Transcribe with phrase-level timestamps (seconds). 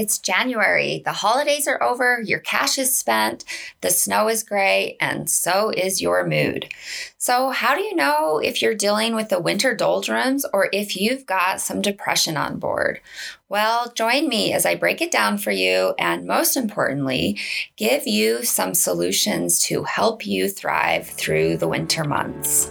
[0.00, 1.02] It's January.
[1.04, 3.44] The holidays are over, your cash is spent,
[3.82, 6.72] the snow is gray, and so is your mood.
[7.18, 11.26] So, how do you know if you're dealing with the winter doldrums or if you've
[11.26, 13.02] got some depression on board?
[13.50, 17.38] Well, join me as I break it down for you and, most importantly,
[17.76, 22.70] give you some solutions to help you thrive through the winter months.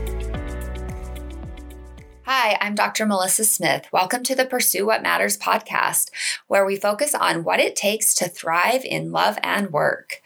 [2.33, 3.05] Hi, I'm Dr.
[3.05, 3.89] Melissa Smith.
[3.91, 6.11] Welcome to the Pursue What Matters podcast,
[6.47, 10.21] where we focus on what it takes to thrive in love and work.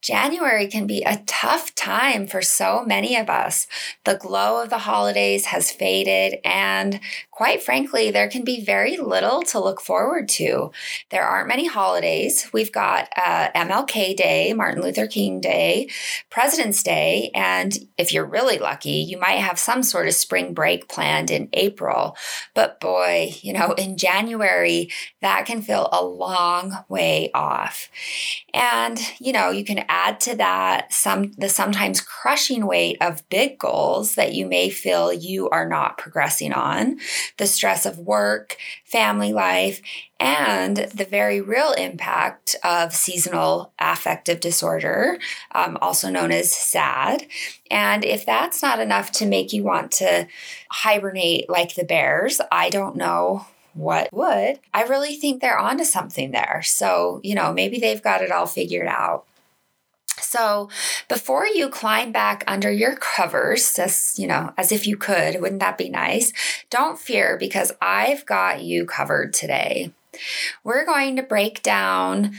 [0.00, 3.68] January can be a tough time for so many of us.
[4.04, 6.98] The glow of the holidays has faded, and
[7.36, 10.72] quite frankly, there can be very little to look forward to.
[11.10, 12.48] There aren't many holidays.
[12.50, 15.90] We've got uh, MLK Day, Martin Luther King Day,
[16.30, 20.88] President's Day, and if you're really lucky, you might have some sort of spring break
[20.88, 22.16] planned in April.
[22.54, 24.90] But boy, you know, in January,
[25.20, 27.90] that can feel a long way off.
[28.54, 33.58] And, you know, you can add to that some the sometimes crushing weight of big
[33.58, 36.96] goals that you may feel you are not progressing on,
[37.36, 39.80] the stress of work, family life,
[40.18, 45.18] and the very real impact of seasonal affective disorder,
[45.52, 47.26] um, also known as SAD.
[47.70, 50.26] And if that's not enough to make you want to
[50.70, 54.58] hibernate like the bears, I don't know what would.
[54.72, 56.62] I really think they're onto something there.
[56.64, 59.26] So, you know, maybe they've got it all figured out.
[60.20, 60.68] So
[61.08, 65.60] before you climb back under your covers, as you know, as if you could, wouldn't
[65.60, 66.32] that be nice?
[66.70, 69.92] Don't fear because I've got you covered today.
[70.64, 72.34] We're going to break down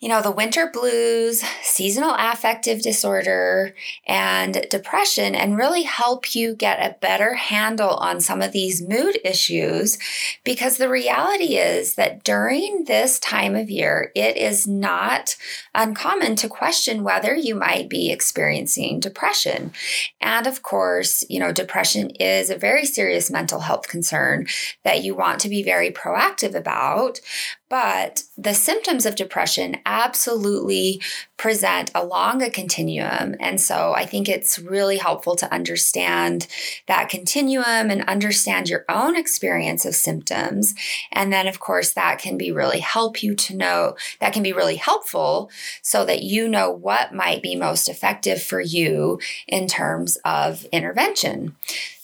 [0.00, 3.74] you know, the winter blues, seasonal affective disorder,
[4.06, 9.18] and depression, and really help you get a better handle on some of these mood
[9.22, 9.98] issues.
[10.42, 15.36] Because the reality is that during this time of year, it is not
[15.74, 19.70] uncommon to question whether you might be experiencing depression.
[20.18, 24.46] And of course, you know, depression is a very serious mental health concern
[24.82, 27.20] that you want to be very proactive about.
[27.70, 31.00] But the symptoms of depression absolutely
[31.36, 33.36] present along a continuum.
[33.38, 36.48] And so I think it's really helpful to understand
[36.88, 40.74] that continuum and understand your own experience of symptoms.
[41.12, 44.52] And then, of course, that can be really help you to know, that can be
[44.52, 45.48] really helpful
[45.80, 51.54] so that you know what might be most effective for you in terms of intervention.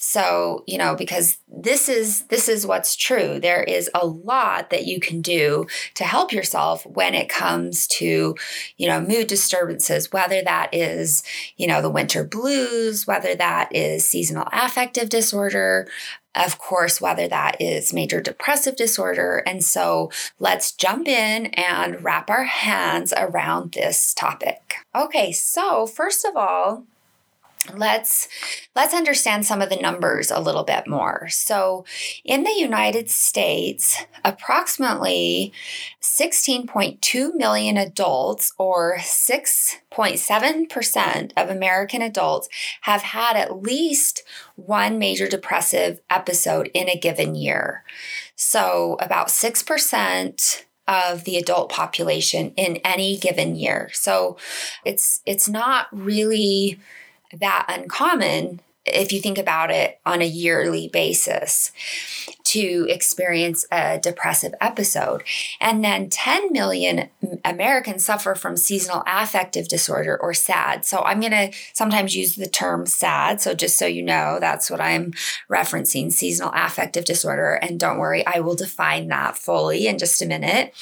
[0.09, 3.41] So, you know, because this is this is what's true.
[3.41, 8.33] There is a lot that you can do to help yourself when it comes to,
[8.77, 11.23] you know, mood disturbances, whether that is,
[11.57, 15.89] you know, the winter blues, whether that is seasonal affective disorder,
[16.35, 19.43] of course, whether that is major depressive disorder.
[19.45, 24.75] And so let's jump in and wrap our hands around this topic.
[24.95, 26.85] Okay, so first of all,
[27.75, 28.27] let's
[28.75, 31.27] let's understand some of the numbers a little bit more.
[31.29, 31.85] So,
[32.23, 35.51] in the United States, approximately
[36.01, 42.47] 16.2 million adults or 6.7% of American adults
[42.81, 44.23] have had at least
[44.55, 47.83] one major depressive episode in a given year.
[48.35, 53.89] So, about 6% of the adult population in any given year.
[53.93, 54.37] So,
[54.85, 56.79] it's it's not really
[57.33, 61.71] that uncommon if you think about it on a yearly basis
[62.43, 65.23] to experience a depressive episode.
[65.59, 67.09] And then 10 million
[67.43, 70.85] Americans suffer from seasonal affective disorder or SAD.
[70.85, 73.41] So I'm going to sometimes use the term SAD.
[73.41, 75.11] So just so you know, that's what I'm
[75.51, 77.55] referencing seasonal affective disorder.
[77.55, 80.73] And don't worry, I will define that fully in just a minute.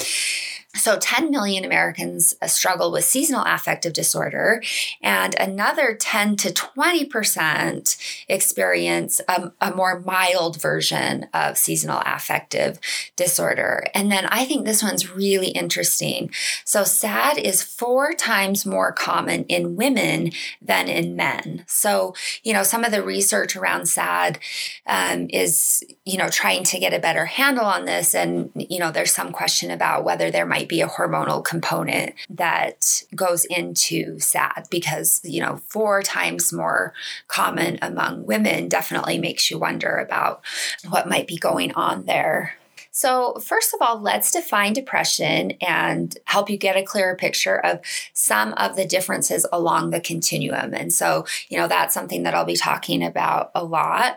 [0.75, 4.61] So, 10 million Americans uh, struggle with seasonal affective disorder,
[5.01, 12.79] and another 10 to 20% experience a, a, more mild version of seasonal affective
[13.15, 13.85] disorder.
[13.93, 16.29] And then I think this one's really interesting.
[16.65, 20.31] So, SAD is four times more common in women
[20.61, 21.63] than in men.
[21.67, 22.13] So,
[22.43, 24.39] you know, some of the research around SAD
[24.87, 28.13] um, is, you know, trying to get a better handle on this.
[28.13, 32.15] And, you know, there's some question about whether there might might be a hormonal component
[32.27, 36.91] that goes into SAD because, you know, four times more
[37.27, 40.41] common among women definitely makes you wonder about
[40.89, 42.55] what might be going on there.
[42.97, 47.81] So, first of all, let's define depression and help you get a clearer picture of
[48.13, 50.73] some of the differences along the continuum.
[50.73, 54.15] And so, you know, that's something that I'll be talking about a lot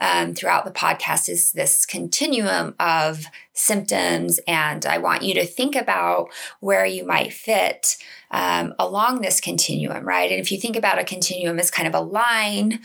[0.00, 4.38] um, throughout the podcast is this continuum of symptoms.
[4.46, 6.28] And I want you to think about
[6.60, 7.96] where you might fit
[8.30, 10.30] um, along this continuum, right?
[10.30, 12.78] And if you think about a continuum as kind of a line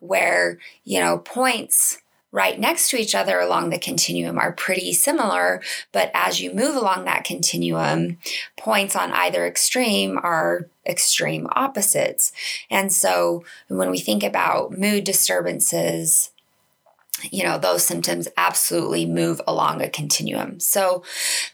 [0.00, 1.98] where, you know, points
[2.32, 5.62] right next to each other along the continuum are pretty similar,
[5.92, 8.18] but as you move along that continuum,
[8.56, 12.32] points on either extreme are extreme opposites.
[12.70, 16.30] And so when we think about mood disturbances,
[17.30, 20.60] you know, those symptoms absolutely move along a continuum.
[20.60, 21.02] So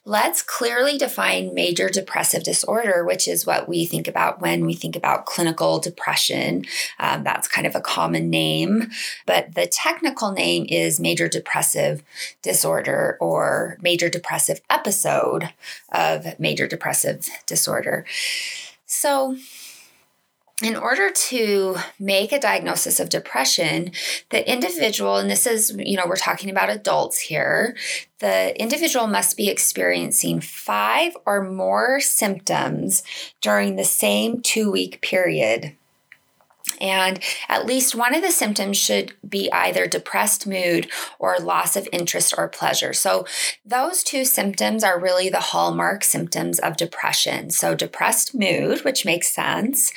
[0.05, 4.97] let's clearly define major depressive disorder, which is what we think about when we think
[4.97, 6.65] about clinical depression.
[6.99, 8.91] Um, that's kind of a common name,
[9.27, 12.03] but the technical name is major depressive
[12.43, 15.51] disorder or major depressive episode
[15.93, 18.05] of major depressive disorder.
[18.87, 19.37] So,
[20.63, 23.93] in order to make a diagnosis of depression,
[24.31, 27.77] the individual, and this is, you know, we're talking about adults here,
[28.19, 33.05] the individual must be experiencing five or more symptoms
[33.41, 35.77] during the same two week period.
[36.81, 40.89] And at least one of the symptoms should be either depressed mood
[41.19, 42.93] or loss of interest or pleasure.
[42.93, 43.27] So,
[43.65, 47.51] those two symptoms are really the hallmark symptoms of depression.
[47.51, 49.93] So, depressed mood, which makes sense,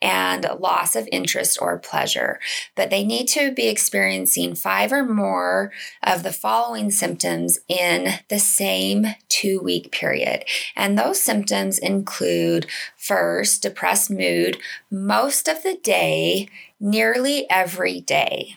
[0.00, 2.38] and loss of interest or pleasure.
[2.74, 5.72] But they need to be experiencing five or more
[6.02, 10.44] of the following symptoms in the same two week period.
[10.76, 12.66] And those symptoms include
[13.00, 14.58] first, depressed mood
[14.90, 16.48] most of the day,
[16.78, 18.56] nearly every day.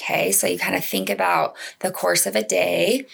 [0.00, 3.06] Okay, so you kind of think about the course of a day.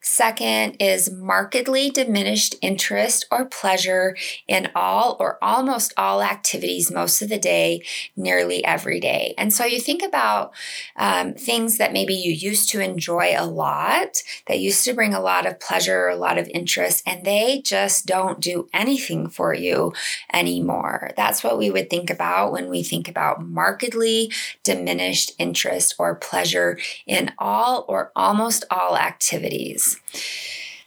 [0.00, 4.16] Second is markedly diminished interest or pleasure
[4.46, 7.82] in all or almost all activities most of the day,
[8.16, 9.34] nearly every day.
[9.38, 10.52] And so you think about
[10.96, 15.20] um, things that maybe you used to enjoy a lot, that used to bring a
[15.20, 19.92] lot of pleasure, a lot of interest, and they just don't do anything for you
[20.32, 21.10] anymore.
[21.16, 24.30] That's what we would think about when we think about markedly
[24.62, 30.00] diminished interest or pleasure in all or almost all activities.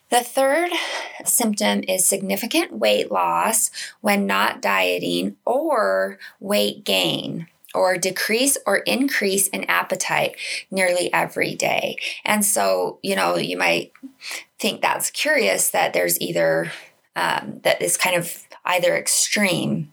[0.10, 0.70] The third
[1.26, 3.72] symptom is significant weight loss
[4.02, 10.36] when not dieting or weight gain or decrease or increase in appetite
[10.70, 11.98] nearly every day.
[12.24, 13.92] And so, you know, you might
[14.60, 16.72] think that's curious that there's either
[17.16, 19.93] um, that is kind of either extreme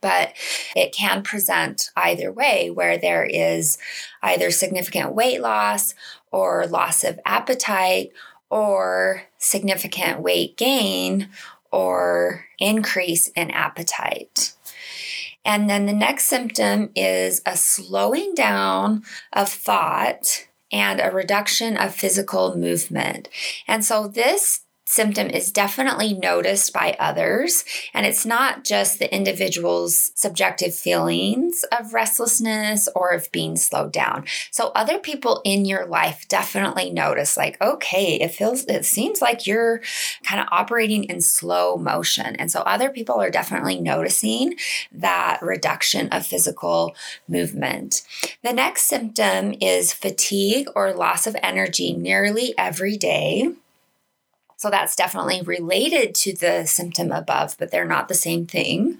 [0.00, 0.32] but
[0.74, 3.78] it can present either way where there is
[4.22, 5.94] either significant weight loss
[6.30, 8.12] or loss of appetite
[8.50, 11.28] or significant weight gain
[11.70, 14.54] or increase in appetite.
[15.44, 19.02] And then the next symptom is a slowing down
[19.32, 23.28] of thought and a reduction of physical movement.
[23.66, 27.62] And so this symptom is definitely noticed by others.
[27.92, 34.24] And it's not just the individual's subjective feelings of restlessness or of being slowed down.
[34.50, 39.46] So other people in your life definitely notice, like, okay, it feels, it seems like
[39.46, 39.82] you're
[40.24, 42.34] kind of operating in slow motion.
[42.36, 44.54] And so other people are definitely noticing
[44.90, 46.96] that reduction of physical
[47.28, 48.06] movement.
[48.42, 53.52] The next symptom is fatigue or loss of energy nearly every day.
[54.58, 58.98] So that's definitely related to the symptom above, but they're not the same thing.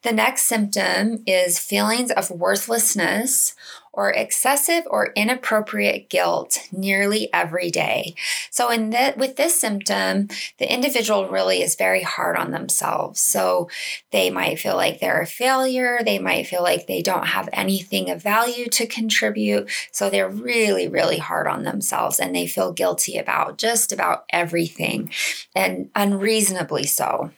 [0.00, 3.54] The next symptom is feelings of worthlessness
[3.96, 8.14] or excessive or inappropriate guilt nearly every day.
[8.50, 13.20] So in that with this symptom, the individual really is very hard on themselves.
[13.20, 13.68] So
[14.12, 18.10] they might feel like they're a failure, they might feel like they don't have anything
[18.10, 19.70] of value to contribute.
[19.90, 25.10] So they're really really hard on themselves and they feel guilty about just about everything
[25.54, 27.30] and unreasonably so.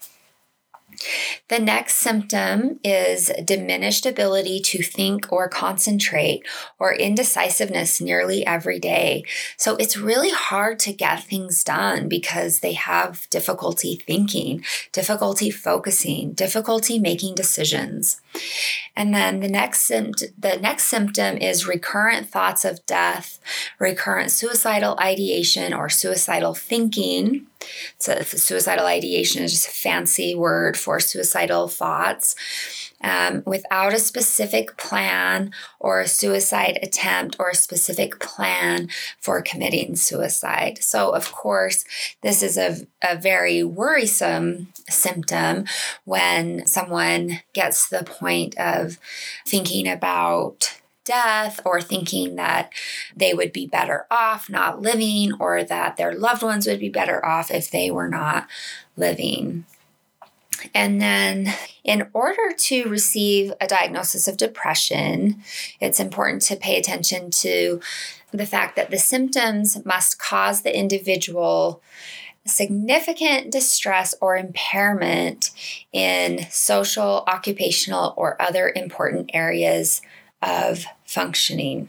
[1.48, 6.46] The next symptom is diminished ability to think or concentrate
[6.78, 9.24] or indecisiveness nearly every day.
[9.56, 16.32] So it's really hard to get things done because they have difficulty thinking, difficulty focusing,
[16.32, 18.20] difficulty making decisions.
[18.96, 23.38] And then the next the next symptom is recurrent thoughts of death,
[23.78, 27.46] recurrent suicidal ideation or suicidal thinking
[27.98, 32.34] So suicidal ideation is just a fancy word for suicidal thoughts.
[33.00, 38.88] Um, without a specific plan or a suicide attempt or a specific plan
[39.20, 40.82] for committing suicide.
[40.82, 41.84] So, of course,
[42.22, 45.66] this is a, a very worrisome symptom
[46.06, 48.98] when someone gets to the point of
[49.46, 50.77] thinking about
[51.08, 52.70] death or thinking that
[53.16, 57.24] they would be better off not living or that their loved ones would be better
[57.24, 58.46] off if they were not
[58.96, 59.64] living.
[60.74, 65.42] And then, in order to receive a diagnosis of depression,
[65.80, 67.80] it's important to pay attention to
[68.32, 71.80] the fact that the symptoms must cause the individual
[72.48, 75.50] significant distress or impairment
[75.92, 80.02] in social, occupational, or other important areas
[80.42, 81.88] of functioning.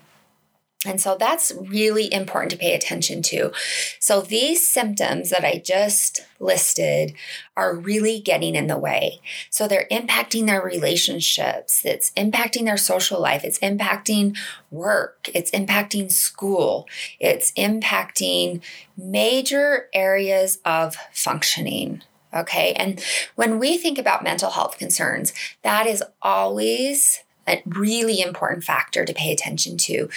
[0.86, 3.52] And so that's really important to pay attention to.
[4.00, 7.16] So these symptoms that I just listed
[7.58, 9.20] are really getting in the way.
[9.50, 14.38] So they're impacting their relationships, it's impacting their social life, it's impacting
[14.72, 16.88] work, it's impacting school,
[17.20, 18.62] it's impacting
[18.96, 22.04] major areas of functioning.
[22.34, 22.72] Okay.
[22.74, 23.04] And
[23.36, 29.14] when we think about mental health concerns, that is always a really important factor to
[29.14, 30.10] pay attention to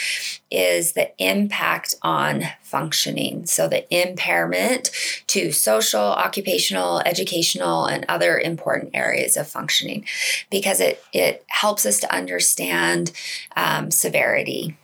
[0.50, 3.46] is the impact on functioning.
[3.46, 4.90] So, the impairment
[5.28, 10.04] to social, occupational, educational, and other important areas of functioning,
[10.50, 13.12] because it, it helps us to understand
[13.56, 14.76] um, severity.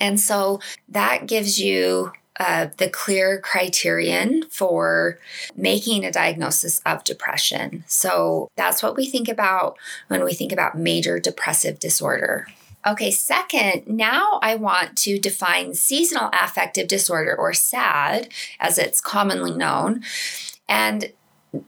[0.00, 5.18] And so that gives you uh, the clear criterion for
[5.56, 7.84] making a diagnosis of depression.
[7.86, 9.78] So that's what we think about
[10.08, 12.46] when we think about major depressive disorder.
[12.86, 18.28] Okay, second, now I want to define seasonal affective disorder or SAD
[18.60, 20.02] as it's commonly known.
[20.68, 21.12] And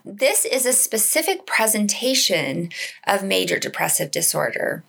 [0.04, 2.70] this is a specific presentation
[3.06, 4.84] of major depressive disorder.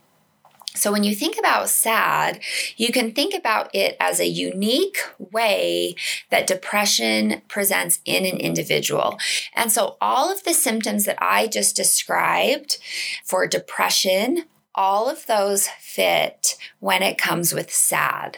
[0.75, 2.39] So, when you think about SAD,
[2.77, 5.95] you can think about it as a unique way
[6.29, 9.17] that depression presents in an individual.
[9.55, 12.77] And so, all of the symptoms that I just described
[13.23, 14.45] for depression
[14.79, 18.37] all of those fit when it comes with SAD.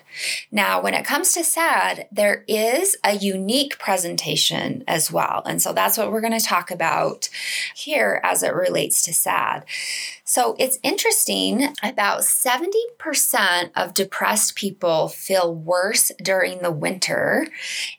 [0.49, 5.43] Now, when it comes to SAD, there is a unique presentation as well.
[5.45, 7.29] And so that's what we're going to talk about
[7.75, 9.65] here as it relates to SAD.
[10.23, 17.47] So it's interesting, about 70% of depressed people feel worse during the winter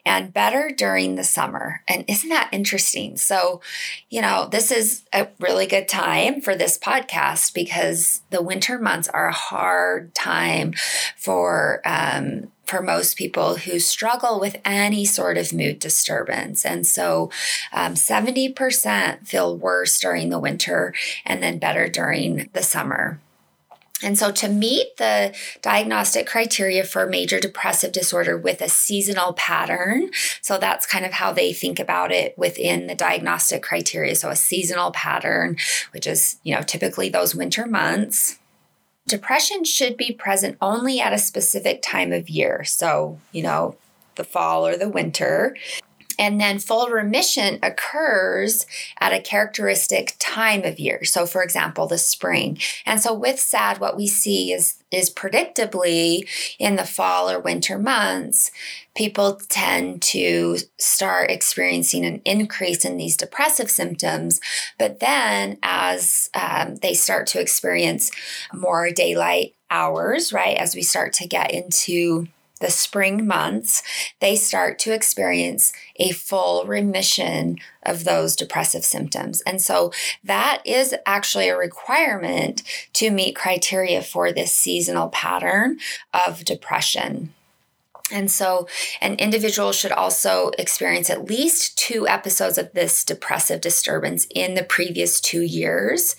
[0.06, 1.82] and better during the summer.
[1.88, 3.16] And isn't that interesting?
[3.16, 3.60] So,
[4.08, 9.08] you know, this is a really good time for this podcast because the winter months
[9.08, 10.74] are a hard time
[11.16, 16.64] for um, for most people who struggle with any sort of mood disturbance.
[16.64, 17.30] And so
[17.70, 20.94] um, 70% feel worse during the winter
[21.26, 23.20] and then better during the summer.
[24.02, 30.10] And so, to meet the diagnostic criteria for major depressive disorder with a seasonal pattern,
[30.40, 34.16] so that's kind of how they think about it within the diagnostic criteria.
[34.16, 35.56] So, a seasonal pattern,
[35.92, 38.40] which is, you know, typically those winter months.
[39.06, 42.64] Depression should be present only at a specific time of year.
[42.64, 43.76] So, you know,
[44.16, 45.56] the fall or the winter.
[46.18, 48.66] And then full remission occurs
[49.00, 51.04] at a characteristic time of year.
[51.04, 52.58] So, for example, the spring.
[52.86, 56.28] And so, with SAD, what we see is, is predictably
[56.58, 58.50] in the fall or winter months,
[58.94, 64.40] people tend to start experiencing an increase in these depressive symptoms.
[64.78, 68.10] But then, as um, they start to experience
[68.52, 72.28] more daylight hours, right, as we start to get into
[72.62, 73.82] the spring months,
[74.20, 79.42] they start to experience a full remission of those depressive symptoms.
[79.42, 79.92] And so
[80.24, 82.62] that is actually a requirement
[82.94, 85.78] to meet criteria for this seasonal pattern
[86.14, 87.34] of depression.
[88.12, 88.68] And so,
[89.00, 94.64] an individual should also experience at least two episodes of this depressive disturbance in the
[94.64, 96.14] previous two years.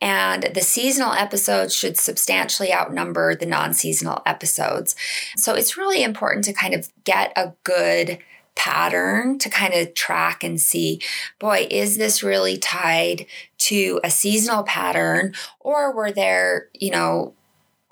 [0.00, 4.96] And the seasonal episodes should substantially outnumber the non seasonal episodes.
[5.36, 8.18] So, it's really important to kind of get a good
[8.58, 11.00] pattern to kind of track and see
[11.38, 13.24] boy, is this really tied
[13.56, 17.34] to a seasonal pattern or were there, you know,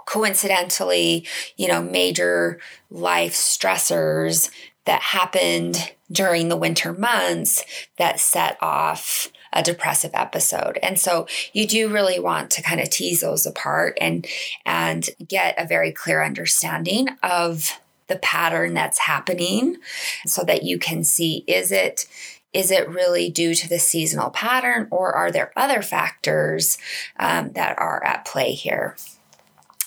[0.06, 2.58] coincidentally, you know, major
[2.90, 4.50] life stressors
[4.86, 7.64] that happened during the winter months
[7.98, 10.78] that set off a depressive episode.
[10.82, 14.26] And so you do really want to kind of tease those apart and
[14.64, 19.76] and get a very clear understanding of the pattern that's happening
[20.26, 22.06] so that you can see is it
[22.52, 26.78] is it really due to the seasonal pattern or are there other factors
[27.18, 28.94] um, that are at play here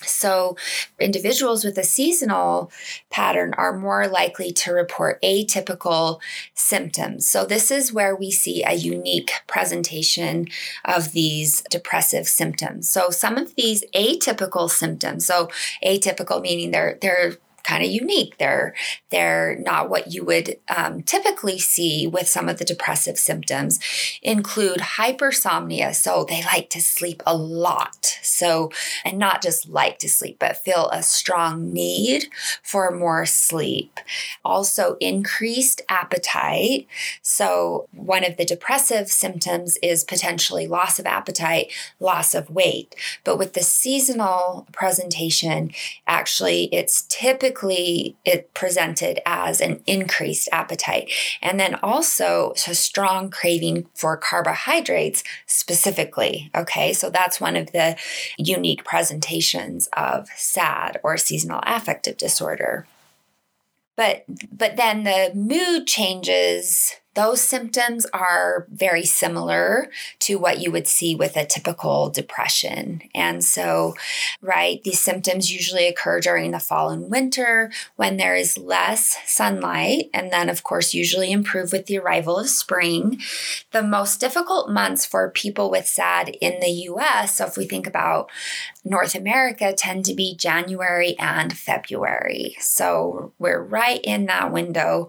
[0.04, 0.56] so,
[0.98, 2.70] individuals with a seasonal
[3.10, 6.20] pattern are more likely to report atypical
[6.54, 7.28] symptoms.
[7.28, 10.48] So, this is where we see a unique presentation
[10.84, 12.88] of these depressive symptoms.
[12.88, 15.48] So, some of these atypical symptoms, so
[15.84, 18.38] atypical meaning they're they're kind of unique.
[18.38, 18.74] They're
[19.10, 23.80] they're not what you would um, typically see with some of the depressive symptoms.
[24.22, 28.18] Include hypersomnia, so they like to sleep a lot.
[28.22, 28.70] So
[29.04, 32.26] and not just like to sleep, but feel a strong need
[32.62, 34.00] for more sleep.
[34.44, 36.86] Also increased appetite.
[37.22, 42.94] So one of the depressive symptoms is potentially loss of appetite, loss of weight.
[43.24, 45.72] But with the seasonal presentation,
[46.06, 51.10] actually it's typically typically it presented as an increased appetite.
[51.42, 56.92] And then also a strong craving for carbohydrates specifically okay?
[56.92, 57.96] So that's one of the
[58.38, 62.86] unique presentations of sad or seasonal affective disorder.
[63.96, 64.24] But
[64.56, 69.90] but then the mood changes those symptoms are very similar
[70.20, 73.02] to what you would see with a typical depression.
[73.14, 73.94] And so,
[74.40, 80.08] right, these symptoms usually occur during the fall and winter when there is less sunlight,
[80.14, 83.20] and then, of course, usually improve with the arrival of spring.
[83.72, 87.86] The most difficult months for people with SAD in the US, so if we think
[87.86, 88.30] about
[88.84, 92.56] North America, tend to be January and February.
[92.60, 95.08] So we're right in that window.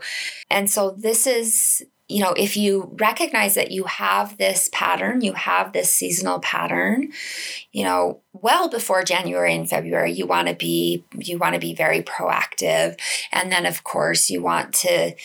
[0.49, 5.33] And so this is you know, if you recognize that you have this pattern, you
[5.33, 7.11] have this seasonal pattern,
[7.71, 11.73] you know, well before January and February, you want to be you want to be
[11.73, 12.99] very proactive.
[13.31, 15.15] And then of course, you want to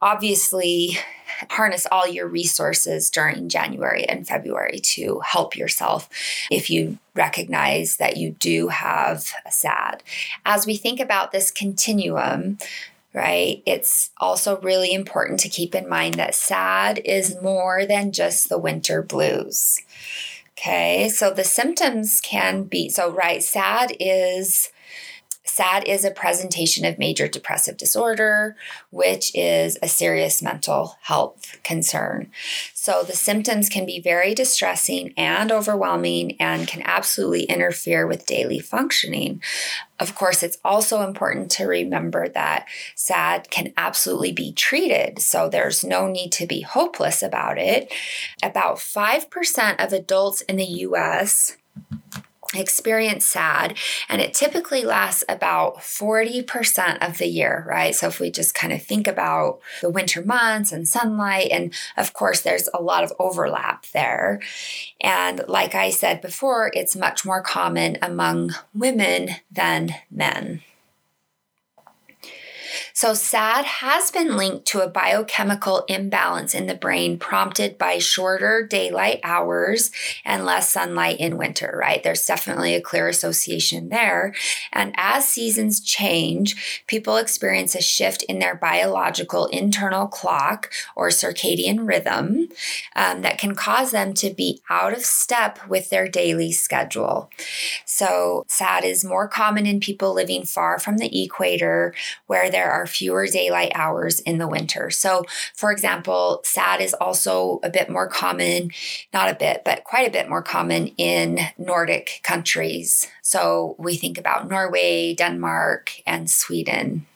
[0.00, 0.98] obviously
[1.50, 6.08] harness all your resources during January and February to help yourself
[6.50, 10.02] if you recognize that you do have a SAD.
[10.44, 12.58] As we think about this continuum,
[13.16, 13.62] right?
[13.64, 18.58] It's also really important to keep in mind that sad is more than just the
[18.58, 19.80] winter blues.
[20.58, 23.42] Okay, so the symptoms can be so, right?
[23.42, 24.70] Sad is
[25.46, 28.56] SAD is a presentation of major depressive disorder,
[28.90, 32.30] which is a serious mental health concern.
[32.74, 38.58] So the symptoms can be very distressing and overwhelming and can absolutely interfere with daily
[38.58, 39.40] functioning.
[39.98, 45.82] Of course, it's also important to remember that SAD can absolutely be treated, so there's
[45.82, 47.92] no need to be hopeless about it.
[48.42, 51.56] About 5% of adults in the US
[52.54, 53.76] experience sad
[54.08, 57.94] and it typically lasts about 40% of the year right?
[57.94, 62.12] So if we just kind of think about the winter months and sunlight and of
[62.12, 64.40] course there's a lot of overlap there.
[65.00, 70.62] And like i said before it's much more common among women than men
[72.96, 78.66] so, SAD has been linked to a biochemical imbalance in the brain prompted by shorter
[78.66, 79.90] daylight hours
[80.24, 82.02] and less sunlight in winter, right?
[82.02, 84.34] There's definitely a clear association there.
[84.72, 91.86] And as seasons change, people experience a shift in their biological internal clock or circadian
[91.86, 92.48] rhythm
[92.94, 97.28] um, that can cause them to be out of step with their daily schedule.
[97.84, 101.92] So, SAD is more common in people living far from the equator
[102.26, 104.90] where there are fewer daylight hours in the winter.
[104.90, 108.70] So, for example, SAD is also a bit more common,
[109.12, 113.06] not a bit, but quite a bit more common in Nordic countries.
[113.22, 117.06] So, we think about Norway, Denmark, and Sweden.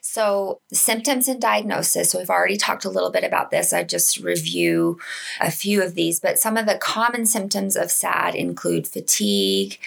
[0.00, 2.10] So, symptoms and diagnosis.
[2.10, 3.72] So, we've already talked a little bit about this.
[3.72, 4.98] I just review
[5.40, 9.78] a few of these, but some of the common symptoms of SAD include fatigue,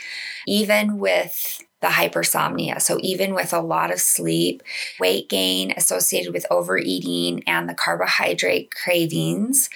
[0.45, 2.81] even with the hypersomnia.
[2.81, 4.61] So, even with a lot of sleep,
[4.99, 9.69] weight gain associated with overeating, and the carbohydrate cravings,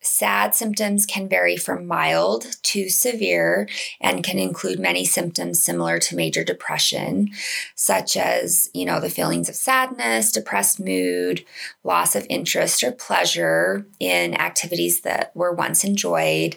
[0.00, 3.68] sad symptoms can vary from mild to severe
[4.00, 7.30] and can include many symptoms similar to major depression,
[7.74, 11.44] such as, you know, the feelings of sadness, depressed mood,
[11.84, 16.56] loss of interest or pleasure in activities that were once enjoyed.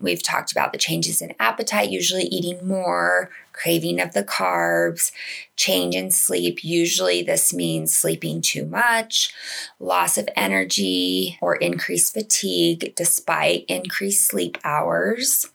[0.00, 5.12] We've talked about the changes in appetite, usually eating more, craving of the carbs,
[5.56, 6.62] change in sleep.
[6.62, 9.32] Usually, this means sleeping too much,
[9.80, 15.48] loss of energy, or increased fatigue despite increased sleep hours.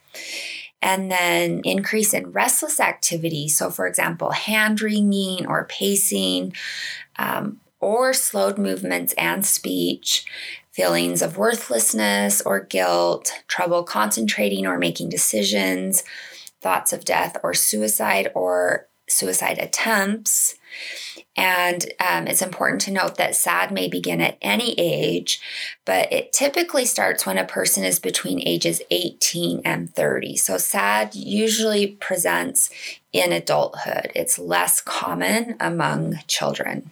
[0.82, 3.50] and then increase in restless activity.
[3.50, 6.54] So, for example, hand wringing or pacing,
[7.18, 10.26] um, or slowed movements and speech,
[10.72, 16.04] feelings of worthlessness or guilt, trouble concentrating or making decisions,
[16.62, 20.56] thoughts of death or suicide or suicide attempts.
[21.36, 25.42] And um, it's important to note that SAD may begin at any age,
[25.86, 30.38] but it typically starts when a person is between ages 18 and 30.
[30.38, 32.70] So SAD usually presents
[33.12, 36.92] in adulthood, it's less common among children.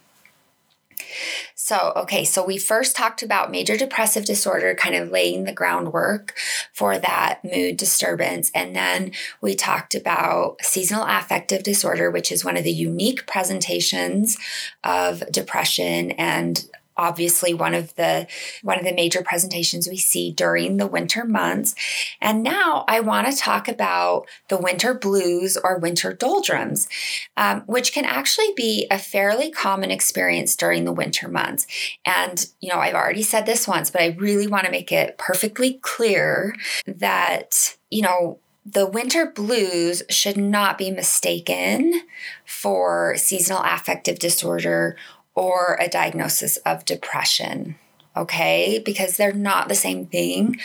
[1.68, 6.34] So, okay, so we first talked about major depressive disorder, kind of laying the groundwork
[6.72, 8.50] for that mood disturbance.
[8.54, 14.38] And then we talked about seasonal affective disorder, which is one of the unique presentations
[14.82, 16.64] of depression and
[16.98, 18.26] obviously one of the
[18.62, 21.74] one of the major presentations we see during the winter months.
[22.20, 26.88] And now I want to talk about the winter blues or winter doldrums,
[27.36, 31.66] um, which can actually be a fairly common experience during the winter months.
[32.04, 35.16] And you know, I've already said this once, but I really want to make it
[35.16, 36.54] perfectly clear
[36.86, 42.02] that you know the winter blues should not be mistaken
[42.44, 44.96] for seasonal affective disorder
[45.38, 47.76] or a diagnosis of depression,
[48.16, 48.82] okay?
[48.84, 50.56] Because they're not the same thing.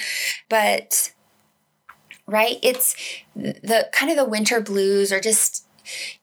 [0.49, 1.13] But,
[2.25, 2.95] right, it's
[3.35, 5.67] the kind of the winter blues or just,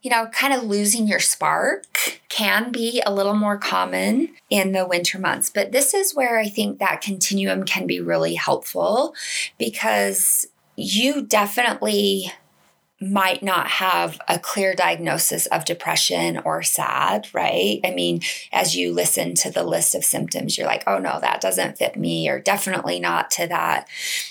[0.03, 4.85] you know, kind of losing your spark can be a little more common in the
[4.85, 5.49] winter months.
[5.49, 9.15] But this is where I think that continuum can be really helpful
[9.57, 12.33] because you definitely
[13.01, 17.81] might not have a clear diagnosis of depression or SAD, right?
[17.83, 18.21] I mean,
[18.53, 21.97] as you listen to the list of symptoms, you're like, oh no, that doesn't fit
[21.97, 23.89] me, or definitely not to that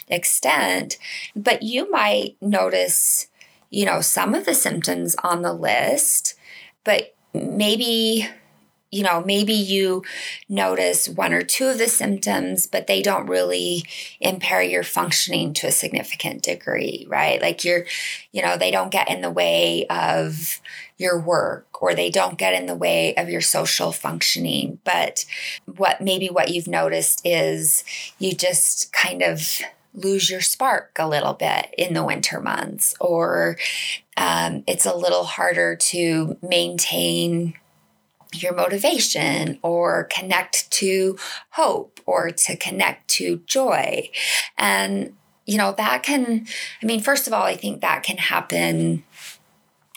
[0.08, 1.00] extent.
[1.36, 3.28] But you might notice,
[3.72, 6.36] you know, some of the symptoms on the list,
[6.84, 8.28] but maybe
[8.92, 10.04] you know, maybe you
[10.48, 13.84] notice one or two of the symptoms, but they don't really
[14.20, 17.42] impair your functioning to a significant degree, right?
[17.42, 17.86] Like you're,
[18.32, 20.60] you know, they don't get in the way of
[20.98, 24.80] your work or they don't get in the way of your social functioning.
[24.84, 25.26] But
[25.66, 27.84] what maybe what you've noticed is
[28.18, 29.62] you just kind of
[29.94, 33.58] lose your spark a little bit in the winter months, or
[34.18, 37.56] um, it's a little harder to maintain
[38.34, 41.18] your motivation or connect to
[41.52, 44.10] hope or to connect to joy.
[44.58, 45.14] And,
[45.46, 46.46] you know, that can,
[46.82, 49.04] I mean, first of all, I think that can happen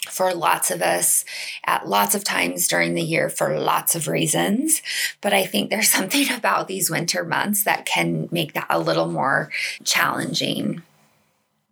[0.08, 1.24] for lots of us
[1.64, 4.82] at lots of times during the year for lots of reasons.
[5.20, 9.08] But I think there's something about these winter months that can make that a little
[9.08, 9.50] more
[9.84, 10.82] challenging.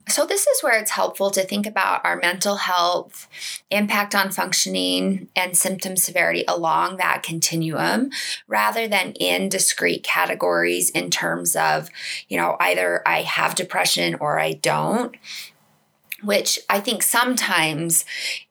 [0.09, 3.29] So, this is where it's helpful to think about our mental health,
[3.71, 8.11] impact on functioning, and symptom severity along that continuum
[8.49, 11.91] rather than in discrete categories in terms of,
[12.29, 15.17] you know, either I have depression or I don't
[16.23, 18.05] which I think sometimes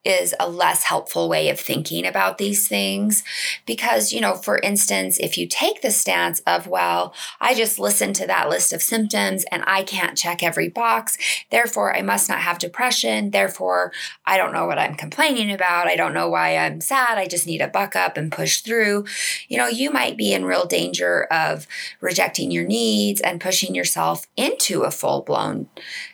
[0.05, 3.23] is a less helpful way of thinking about these things.
[3.65, 8.15] Because, you know, for instance, if you take the stance of, well, I just listened
[8.17, 11.17] to that list of symptoms and I can't check every box,
[11.51, 13.91] therefore I must not have depression, therefore
[14.25, 17.45] I don't know what I'm complaining about, I don't know why I'm sad, I just
[17.45, 19.05] need to buck up and push through,
[19.47, 21.67] you know, you might be in real danger of
[21.99, 25.67] rejecting your needs and pushing yourself into a full blown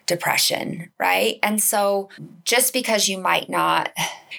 [0.06, 1.40] depression, right?
[1.42, 2.10] And so
[2.44, 3.75] just because you might not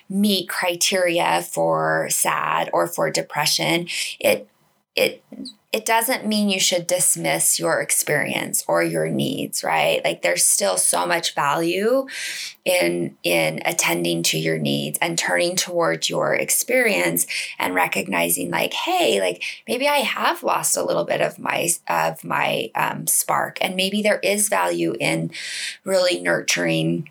[0.09, 3.89] meet criteria for SAD or for depression,
[4.21, 4.49] it
[4.95, 5.23] it
[5.73, 10.03] it doesn't mean you should dismiss your experience or your needs right?
[10.03, 12.07] Like there's still so much value
[12.65, 17.27] in in attending to your needs and turning towards your experience
[17.59, 22.25] and recognizing like hey like maybe i have lost a little bit of my of
[22.25, 23.59] my um, spark.
[23.61, 25.31] And maybe there is value in
[25.85, 27.11] really nurturing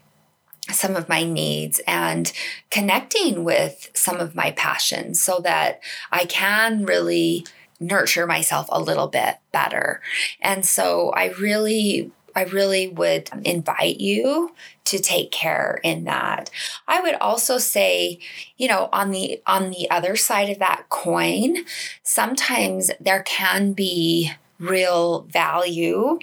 [0.72, 2.32] some of my needs and
[2.72, 5.80] connecting with some of my passions so that
[6.12, 7.46] I can really
[7.80, 10.02] nurture myself a little bit better.
[10.42, 14.54] And so I really I really would invite you
[14.86, 16.50] to take care in that.
[16.86, 18.20] I would also say,
[18.58, 21.60] you know, on the on the other side of that coin,
[22.04, 26.20] sometimes there can be real value,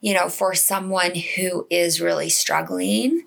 [0.00, 3.24] you know, for someone who is really struggling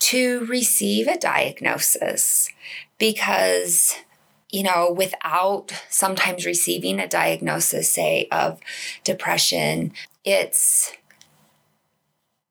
[0.00, 2.50] to receive a diagnosis
[2.98, 3.96] because
[4.52, 8.60] you know, without sometimes receiving a diagnosis, say, of
[9.04, 9.92] depression,
[10.24, 10.92] it's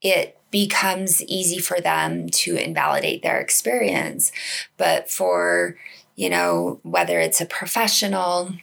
[0.02, 4.32] it becomes easy for them to invalidate their experience.
[4.78, 5.78] But for,
[6.16, 8.54] you know, whether it's a professional,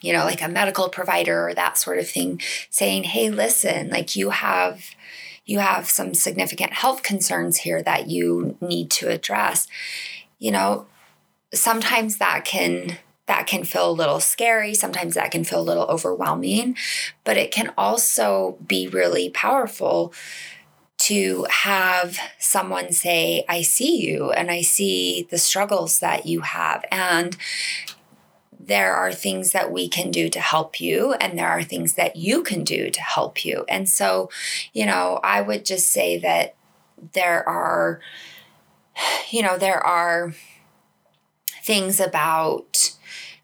[0.00, 2.40] you know, like a medical provider or that sort of thing,
[2.70, 4.95] saying, hey, listen, like you have
[5.46, 9.68] you have some significant health concerns here that you need to address.
[10.38, 10.86] You know,
[11.54, 14.74] sometimes that can that can feel a little scary.
[14.74, 16.76] Sometimes that can feel a little overwhelming,
[17.24, 20.12] but it can also be really powerful
[20.98, 26.84] to have someone say, I see you and I see the struggles that you have.
[26.90, 27.36] And
[28.66, 32.16] there are things that we can do to help you, and there are things that
[32.16, 33.64] you can do to help you.
[33.68, 34.28] And so,
[34.72, 36.54] you know, I would just say that
[37.12, 38.00] there are,
[39.30, 40.34] you know, there are
[41.62, 42.92] things about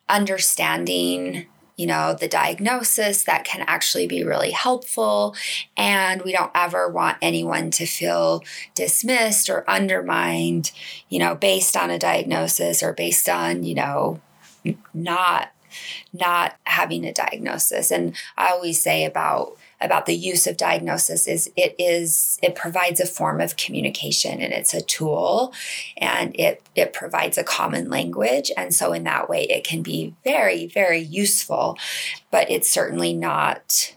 [0.08, 5.34] understanding you know, the diagnosis that can actually be really helpful.
[5.76, 10.70] And we don't ever want anyone to feel dismissed or undermined,
[11.08, 14.20] you know, based on a diagnosis or based on, you know,
[14.94, 15.50] not
[16.12, 17.90] not having a diagnosis.
[17.90, 23.00] And I always say about about the use of diagnosis is it is it provides
[23.00, 25.52] a form of communication and it's a tool
[25.96, 30.14] and it it provides a common language and so in that way it can be
[30.22, 31.76] very very useful
[32.30, 33.94] but it's certainly not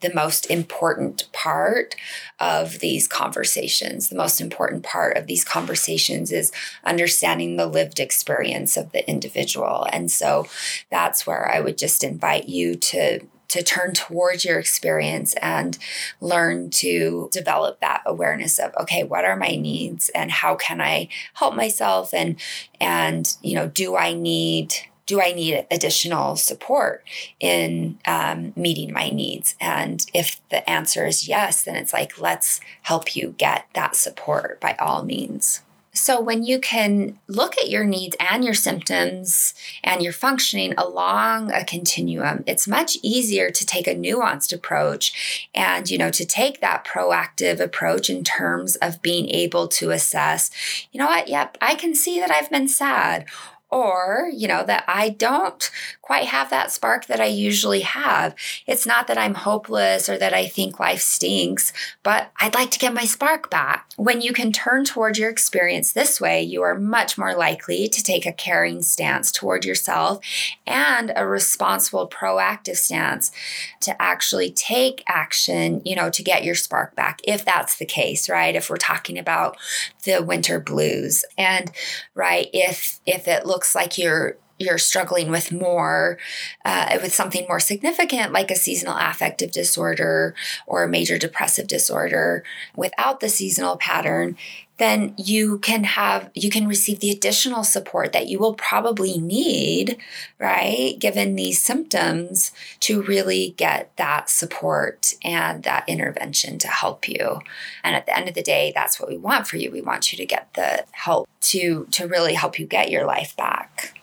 [0.00, 1.94] the most important part
[2.38, 4.08] of these conversations.
[4.08, 6.52] The most important part of these conversations is
[6.84, 9.86] understanding the lived experience of the individual.
[9.92, 10.46] And so
[10.90, 15.78] that's where I would just invite you to to turn towards your experience and
[16.20, 21.08] learn to develop that awareness of okay what are my needs and how can i
[21.34, 22.40] help myself and
[22.80, 24.74] and you know do i need
[25.06, 27.04] do I need additional support
[27.38, 29.54] in um, meeting my needs?
[29.60, 34.60] And if the answer is yes, then it's like, let's help you get that support
[34.60, 35.62] by all means.
[35.96, 41.50] So, when you can look at your needs and your symptoms and your functioning along
[41.52, 46.60] a continuum, it's much easier to take a nuanced approach and, you know, to take
[46.60, 50.50] that proactive approach in terms of being able to assess,
[50.92, 53.24] you know what, yep, I can see that I've been sad
[53.70, 58.34] or, you know, that I don't quite have that spark that I usually have.
[58.66, 61.72] It's not that I'm hopeless or that I think life stinks,
[62.04, 63.90] but I'd like to get my spark back.
[63.96, 68.02] When you can turn toward your experience this way, you are much more likely to
[68.02, 70.20] take a caring stance toward yourself
[70.66, 73.32] and a responsible, proactive stance
[73.80, 78.28] to actually take action, you know, to get your spark back, if that's the case,
[78.28, 78.54] right?
[78.54, 79.56] If we're talking about
[80.04, 81.24] the winter blues.
[81.36, 81.70] And
[82.14, 86.18] right, if if it looks like you're you're struggling with more,
[86.64, 90.34] uh, with something more significant like a seasonal affective disorder
[90.66, 92.42] or a major depressive disorder
[92.74, 94.36] without the seasonal pattern,
[94.78, 99.96] then you can have, you can receive the additional support that you will probably need,
[100.38, 100.96] right?
[100.98, 107.40] Given these symptoms to really get that support and that intervention to help you.
[107.82, 109.70] And at the end of the day, that's what we want for you.
[109.70, 113.34] We want you to get the help to, to really help you get your life
[113.36, 113.94] back.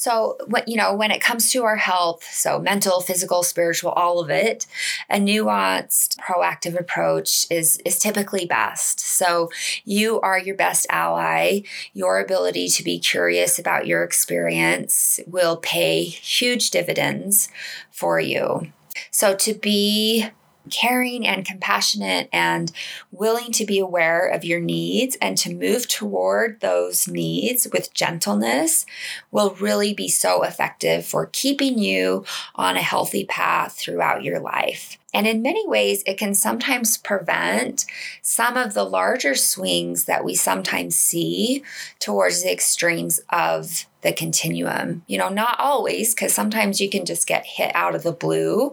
[0.00, 4.18] So, what you know, when it comes to our health, so mental, physical, spiritual, all
[4.18, 4.66] of it,
[5.10, 8.98] a nuanced, proactive approach is is typically best.
[8.98, 9.50] So,
[9.84, 11.60] you are your best ally.
[11.92, 17.50] Your ability to be curious about your experience will pay huge dividends
[17.90, 18.72] for you.
[19.10, 20.30] So, to be
[20.70, 22.72] caring and compassionate and
[23.10, 28.86] willing to be aware of your needs and to move toward those needs with gentleness
[29.30, 34.98] will really be so effective for keeping you on a healthy path throughout your life.
[35.12, 37.84] And in many ways, it can sometimes prevent
[38.22, 41.64] some of the larger swings that we sometimes see
[41.98, 45.02] towards the extremes of the continuum.
[45.06, 48.72] You know, not always, because sometimes you can just get hit out of the blue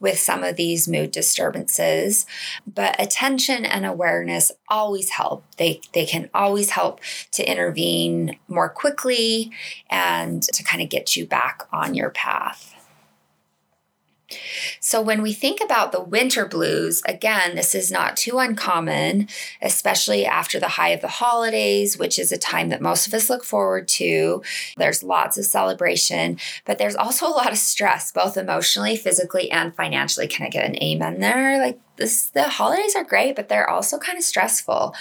[0.00, 2.26] with some of these mood disturbances.
[2.66, 5.44] But attention and awareness always help.
[5.56, 7.00] They, they can always help
[7.32, 9.50] to intervene more quickly
[9.90, 12.75] and to kind of get you back on your path.
[14.80, 19.28] So, when we think about the winter blues, again, this is not too uncommon,
[19.62, 23.30] especially after the high of the holidays, which is a time that most of us
[23.30, 24.42] look forward to.
[24.76, 29.74] There's lots of celebration, but there's also a lot of stress, both emotionally, physically, and
[29.74, 30.26] financially.
[30.26, 31.58] Can I get an amen there?
[31.58, 34.94] Like, this, the holidays are great, but they're also kind of stressful.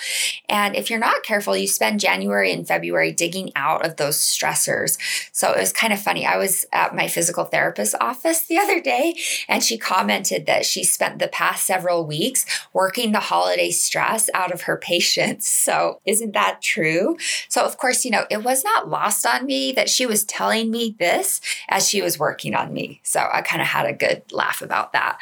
[0.49, 4.97] And if you're not careful, you spend January and February digging out of those stressors.
[5.31, 6.25] So it was kind of funny.
[6.25, 9.15] I was at my physical therapist's office the other day,
[9.47, 14.51] and she commented that she spent the past several weeks working the holiday stress out
[14.51, 15.47] of her patients.
[15.47, 17.17] So isn't that true?
[17.49, 20.71] So, of course, you know, it was not lost on me that she was telling
[20.71, 23.01] me this as she was working on me.
[23.03, 25.19] So I kind of had a good laugh about that.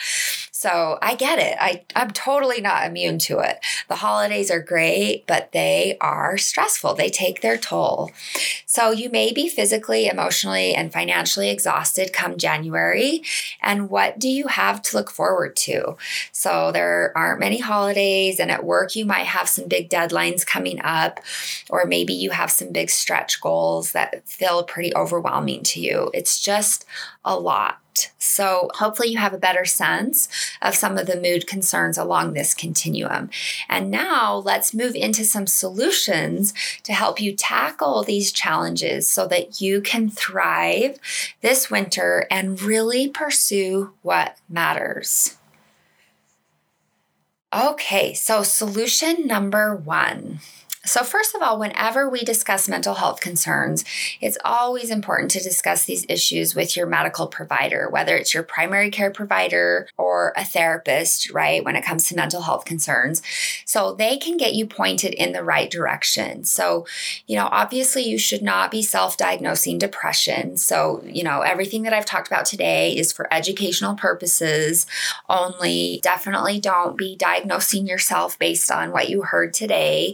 [0.63, 1.57] So I get it.
[1.59, 3.59] I, I'm totally not immune to it.
[3.89, 6.95] The holidays are great, but they are stressful.
[6.95, 8.11] They take their toll.
[8.65, 13.23] So you may be physically, emotionally, and financially exhausted come January.
[13.61, 15.97] And what do you have to look forward to?
[16.31, 20.79] So there aren't many holidays, and at work, you might have some big deadlines coming
[20.81, 21.19] up,
[21.69, 26.09] or maybe you have some big stretch goals that feel pretty overwhelming to you.
[26.13, 26.85] It's just
[27.25, 27.82] a lot.
[28.17, 30.27] So, hopefully, you have a better sense
[30.61, 33.29] of some of the mood concerns along this continuum.
[33.69, 36.53] And now, let's move into some solutions
[36.83, 40.97] to help you tackle these challenges so that you can thrive
[41.41, 45.37] this winter and really pursue what matters.
[47.53, 50.39] Okay, so solution number one
[50.85, 53.85] so, first of all, whenever we discuss mental health concerns,
[54.19, 58.89] it's always important to discuss these issues with your medical provider, whether it's your primary
[58.89, 63.21] care provider or a therapist, right, when it comes to mental health concerns.
[63.65, 66.43] So, they can get you pointed in the right direction.
[66.43, 66.85] So,
[67.27, 70.57] you know, obviously, you should not be self diagnosing depression.
[70.57, 74.85] So, you know, everything that I've talked about today is for educational purposes
[75.29, 76.01] only.
[76.03, 80.13] Definitely don't be diagnosing yourself based on what you heard today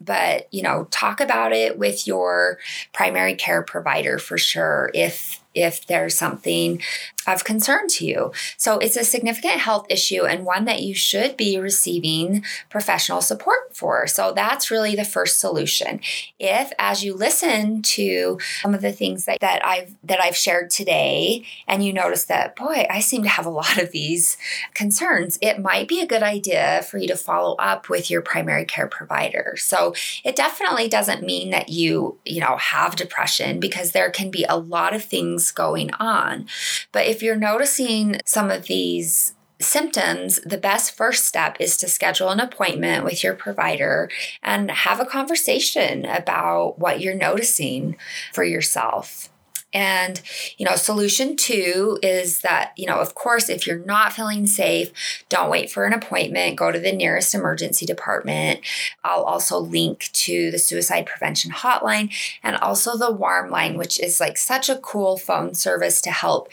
[0.00, 2.58] but you know talk about it with your
[2.92, 6.80] primary care provider for sure if if there's something
[7.26, 8.32] of concern to you.
[8.56, 13.76] So it's a significant health issue and one that you should be receiving professional support
[13.76, 14.06] for.
[14.06, 16.00] So that's really the first solution.
[16.38, 20.70] If as you listen to some of the things that, that I've that I've shared
[20.70, 24.36] today and you notice that boy, I seem to have a lot of these
[24.74, 28.64] concerns, it might be a good idea for you to follow up with your primary
[28.64, 29.54] care provider.
[29.58, 29.94] So
[30.24, 34.56] it definitely doesn't mean that you, you know, have depression because there can be a
[34.56, 36.46] lot of things going on.
[36.92, 42.30] But if you're noticing some of these symptoms, the best first step is to schedule
[42.30, 44.08] an appointment with your provider
[44.42, 47.96] and have a conversation about what you're noticing
[48.32, 49.30] for yourself.
[49.72, 50.22] And,
[50.56, 54.92] you know, solution two is that, you know, of course, if you're not feeling safe,
[55.28, 58.60] don't wait for an appointment, go to the nearest emergency department.
[59.04, 64.20] I'll also link to the suicide prevention hotline and also the warm line, which is
[64.20, 66.48] like such a cool phone service to help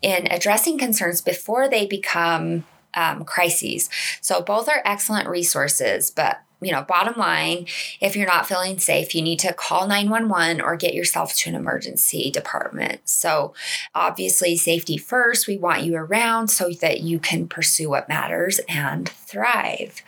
[0.00, 3.90] in addressing concerns before they become um, crises.
[4.20, 7.66] So both are excellent resources, but you know, bottom line,
[8.00, 11.56] if you're not feeling safe, you need to call 911 or get yourself to an
[11.56, 13.00] emergency department.
[13.04, 13.54] So,
[13.94, 15.46] obviously, safety first.
[15.46, 20.02] We want you around so that you can pursue what matters and thrive.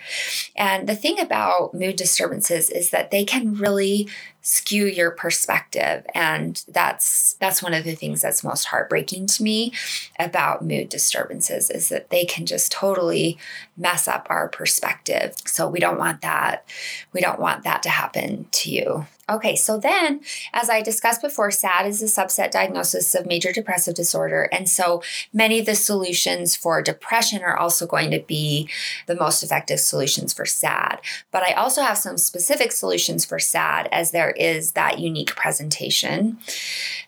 [0.55, 4.09] And the thing about mood disturbances is that they can really
[4.47, 9.73] skew your perspective and that's that's one of the things that's most heartbreaking to me
[10.21, 13.37] about mood disturbances is that they can just totally
[13.77, 16.67] mess up our perspective so we don't want that
[17.13, 20.21] we don't want that to happen to you Okay, so then,
[20.53, 24.49] as I discussed before, SAD is a subset diagnosis of major depressive disorder.
[24.53, 28.69] And so many of the solutions for depression are also going to be
[29.07, 31.01] the most effective solutions for SAD.
[31.33, 36.39] But I also have some specific solutions for SAD, as there is that unique presentation.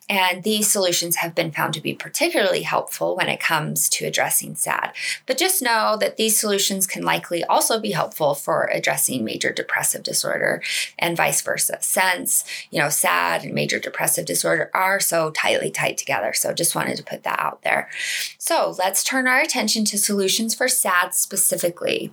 [0.08, 4.54] And these solutions have been found to be particularly helpful when it comes to addressing
[4.54, 4.92] SAD.
[5.26, 10.02] But just know that these solutions can likely also be helpful for addressing major depressive
[10.02, 10.62] disorder
[10.98, 11.78] and vice versa.
[11.80, 16.32] Since, you know, SAD and major depressive disorder are so tightly tied together.
[16.32, 17.90] So just wanted to put that out there.
[18.38, 22.12] So let's turn our attention to solutions for SAD specifically.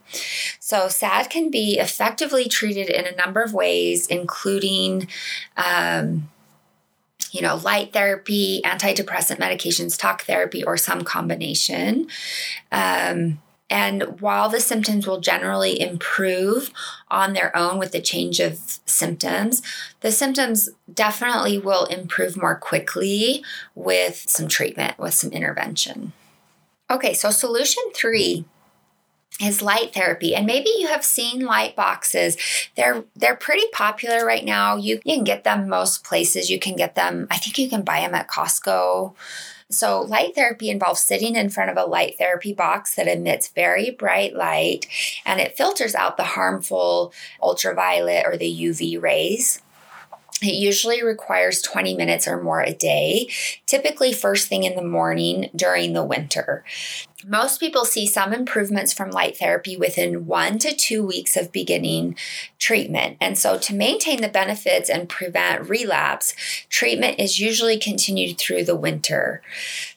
[0.59, 5.07] So SAD can be effectively treated in a number of ways, including
[5.55, 6.29] um,
[7.35, 12.07] you know, light therapy, antidepressant medications, talk therapy, or some combination.
[12.71, 16.71] Um, and while the symptoms will generally improve
[17.09, 19.61] on their own with the change of symptoms,
[19.99, 23.43] the symptoms definitely will improve more quickly
[23.73, 26.13] with some treatment, with some intervention.
[26.89, 28.45] Okay, so solution three
[29.41, 30.33] is light therapy.
[30.33, 32.37] And maybe you have seen light boxes.
[32.75, 34.77] They're they're pretty popular right now.
[34.77, 36.49] You, you can get them most places.
[36.49, 39.13] You can get them i think you can buy them at costco.
[39.69, 43.89] So, light therapy involves sitting in front of a light therapy box that emits very
[43.89, 44.85] bright light
[45.25, 49.61] and it filters out the harmful ultraviolet or the UV rays.
[50.41, 53.29] It usually requires 20 minutes or more a day,
[53.65, 56.63] typically first thing in the morning during the winter.
[57.27, 62.15] Most people see some improvements from light therapy within one to two weeks of beginning
[62.59, 63.17] treatment.
[63.19, 66.35] And so, to maintain the benefits and prevent relapse,
[66.69, 69.41] treatment is usually continued through the winter.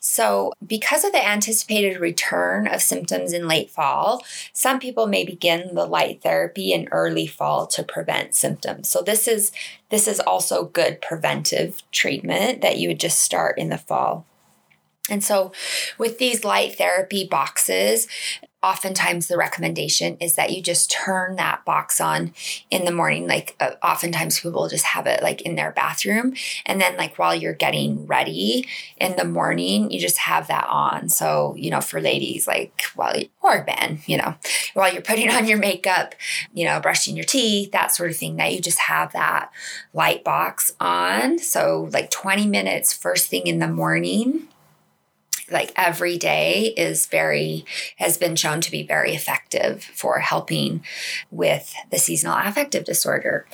[0.01, 4.25] So, because of the anticipated return of symptoms in late fall,
[4.55, 8.89] some people may begin the light therapy in early fall to prevent symptoms.
[8.89, 9.53] So, this is
[9.91, 14.25] this is also good preventive treatment that you would just start in the fall.
[15.09, 15.53] And so,
[15.97, 18.07] with these light therapy boxes,
[18.61, 22.33] oftentimes the recommendation is that you just turn that box on
[22.71, 23.29] in the morning.
[23.29, 26.35] Like, uh, oftentimes people just have it like in their bathroom.
[26.67, 31.09] And then, like, while you're getting ready in the morning, you just have that on.
[31.09, 34.35] So, you know, for ladies, like, while, you, or men, you know,
[34.75, 36.17] while you're putting on your makeup,
[36.53, 39.53] you know, brushing your teeth, that sort of thing, that you just have that
[39.93, 41.39] light box on.
[41.39, 44.49] So, like, 20 minutes first thing in the morning
[45.51, 47.65] like every day is very
[47.97, 50.85] has been shown to be very effective for helping
[51.31, 53.47] with the seasonal affective disorder.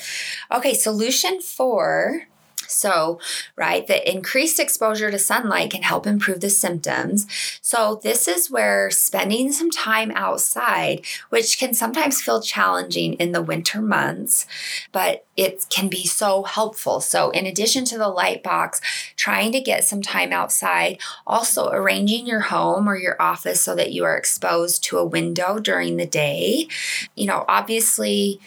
[0.50, 2.26] Okay, solution 4
[2.66, 3.18] so,
[3.56, 7.26] right, the increased exposure to sunlight can help improve the symptoms.
[7.60, 13.42] So, this is where spending some time outside, which can sometimes feel challenging in the
[13.42, 14.46] winter months,
[14.92, 17.00] but it can be so helpful.
[17.00, 18.80] So, in addition to the light box,
[19.16, 23.92] trying to get some time outside, also arranging your home or your office so that
[23.92, 26.68] you are exposed to a window during the day.
[27.16, 28.40] You know, obviously,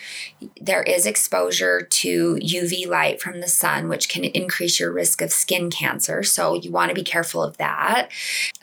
[0.60, 5.32] there is exposure to UV light from the sun, which can increase your risk of
[5.32, 6.24] skin cancer.
[6.24, 8.10] So, you want to be careful of that.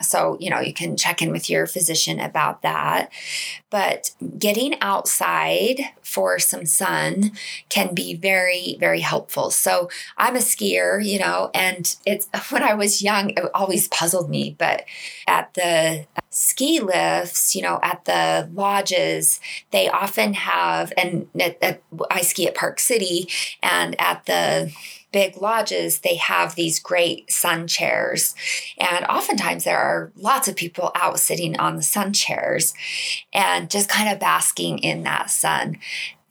[0.01, 3.11] So, you know, you can check in with your physician about that.
[3.75, 7.33] But getting outside for some sun
[7.67, 9.51] can be very, very helpful.
[9.51, 14.29] So I'm a skier, you know, and it's when I was young, it always puzzled
[14.29, 14.55] me.
[14.57, 14.85] But
[15.27, 21.81] at the ski lifts, you know, at the lodges, they often have, and at, at,
[22.09, 23.27] I ski at Park City,
[23.61, 24.71] and at the
[25.15, 28.35] big lodges, they have these great sun chairs.
[28.77, 32.73] And oftentimes there are lots of people out sitting on the sun chairs
[33.31, 35.77] and just kind of basking in that sun.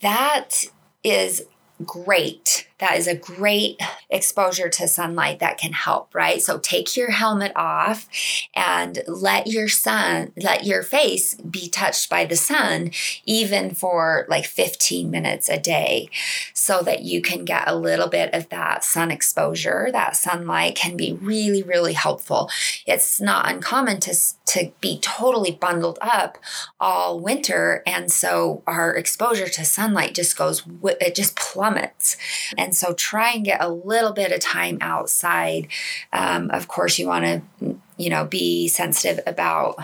[0.02, 0.66] That
[1.02, 1.46] is
[1.82, 2.68] great.
[2.84, 3.80] That is a great
[4.10, 6.42] exposure to sunlight that can help, right?
[6.42, 8.06] So take your helmet off
[8.54, 12.90] and let your sun, let your face be touched by the sun,
[13.24, 16.10] even for like 15 minutes a day,
[16.52, 19.88] so that you can get a little bit of that sun exposure.
[19.90, 22.50] That sunlight can be really, really helpful.
[22.84, 24.14] It's not uncommon to,
[24.44, 26.36] to be totally bundled up
[26.78, 27.82] all winter.
[27.86, 30.62] And so our exposure to sunlight just goes,
[31.00, 32.18] it just plummets.
[32.58, 35.68] And so try and get a little bit of time outside.
[36.12, 39.76] Um, of course, you want to, you know, be sensitive about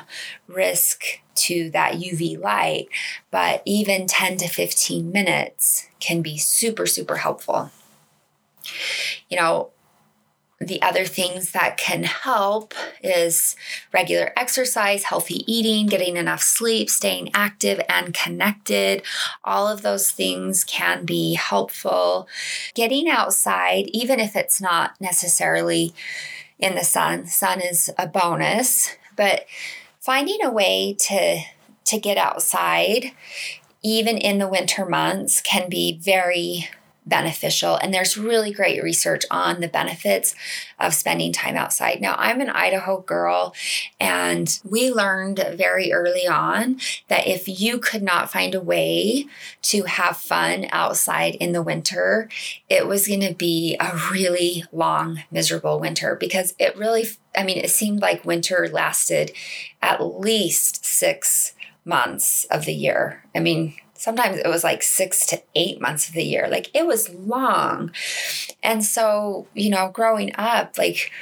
[0.46, 1.04] risk
[1.36, 2.88] to that UV light,
[3.30, 7.70] but even 10 to 15 minutes can be super, super helpful.
[9.28, 9.70] You know,
[10.60, 13.56] the other things that can help is
[13.94, 19.02] regular exercise, healthy eating, getting enough sleep, staying active and connected.
[19.42, 22.28] All of those things can be helpful.
[22.74, 25.94] Getting outside, even if it's not necessarily
[26.58, 29.46] in the sun, sun is a bonus, but
[29.98, 31.40] finding a way to
[31.86, 33.12] to get outside
[33.82, 36.68] even in the winter months can be very
[37.10, 37.76] beneficial.
[37.76, 40.34] And there's really great research on the benefits
[40.78, 42.00] of spending time outside.
[42.00, 43.54] Now, I'm an Idaho girl,
[44.00, 49.26] and we learned very early on that if you could not find a way
[49.62, 52.30] to have fun outside in the winter,
[52.70, 57.04] it was going to be a really long, miserable winter because it really,
[57.36, 59.32] I mean, it seemed like winter lasted
[59.82, 61.54] at least six
[61.84, 63.24] months of the year.
[63.34, 66.48] I mean, sometimes it was like six to eight months of the year.
[66.50, 67.92] Like it was long.
[68.62, 71.12] And so, you know, growing up, like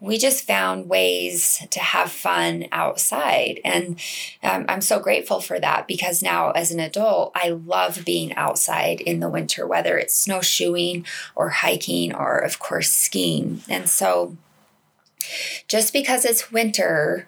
[0.00, 3.58] we just found ways to have fun outside.
[3.64, 3.98] And
[4.42, 9.00] um, I'm so grateful for that because now, as an adult, I love being outside
[9.00, 13.62] in the winter, whether it's snowshoeing or hiking or, of course, skiing.
[13.66, 14.36] And so,
[15.68, 17.26] just because it's winter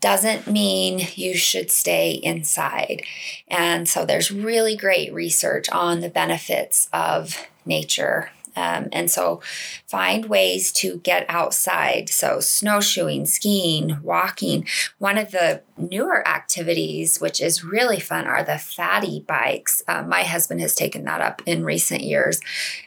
[0.00, 3.02] doesn't mean you should stay inside.
[3.48, 9.40] And so there's really great research on the benefits of nature um, and so
[9.86, 12.08] find ways to get outside.
[12.08, 14.66] So, snowshoeing, skiing, walking.
[14.98, 19.82] One of the newer activities, which is really fun, are the fatty bikes.
[19.88, 22.40] Um, my husband has taken that up in recent years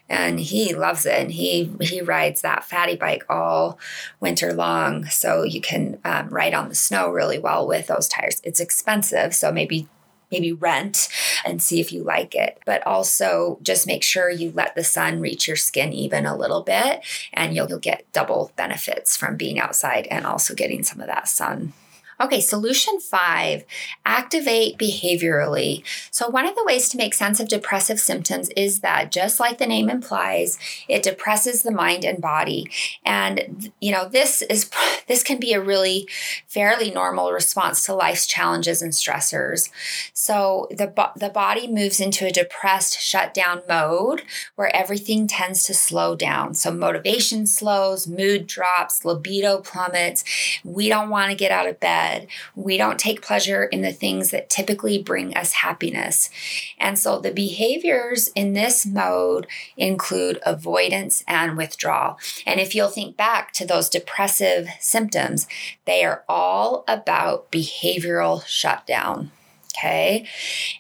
[0.10, 1.14] and he loves it.
[1.14, 3.80] And he, he rides that fatty bike all
[4.20, 5.06] winter long.
[5.06, 8.42] So, you can um, ride on the snow really well with those tires.
[8.44, 9.34] It's expensive.
[9.34, 9.88] So, maybe
[10.32, 11.10] maybe rent
[11.46, 12.60] and see if you like it.
[12.66, 16.62] But also just make sure you let the sun reach your skin even a little
[16.62, 17.04] bit
[17.34, 21.28] and you'll, you'll get double benefits from being outside and also getting some of that
[21.28, 21.74] sun.
[22.22, 23.66] Okay, solution five
[24.06, 25.84] activate behaviorally.
[26.12, 29.58] So, one of the ways to make sense of depressive symptoms is that, just like
[29.58, 32.70] the name implies, it depresses the mind and body.
[33.04, 34.70] And, you know, this is
[35.08, 36.08] this can be a really
[36.46, 39.72] fairly normal response to life's challenges and stressors.
[40.14, 44.22] So, the, the body moves into a depressed shutdown mode
[44.56, 46.54] where everything tends to slow down.
[46.54, 50.24] So, motivation slows, mood drops, libido plummets.
[50.64, 53.92] We don't want to get out of bed said, we don't take pleasure in the
[53.92, 56.30] things that typically bring us happiness.
[56.78, 59.48] And so the behaviors in this mode
[59.78, 62.18] include avoidance and withdrawal.
[62.46, 65.48] And if you'll think back to those depressive symptoms,
[65.86, 69.32] they are all about behavioral shutdown.
[69.74, 70.28] Okay.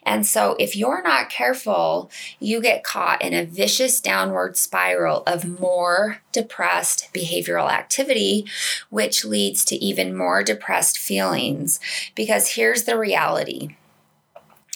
[0.03, 5.59] And so if you're not careful, you get caught in a vicious downward spiral of
[5.59, 8.45] more depressed behavioral activity,
[8.89, 11.79] which leads to even more depressed feelings.
[12.15, 13.75] Because here's the reality.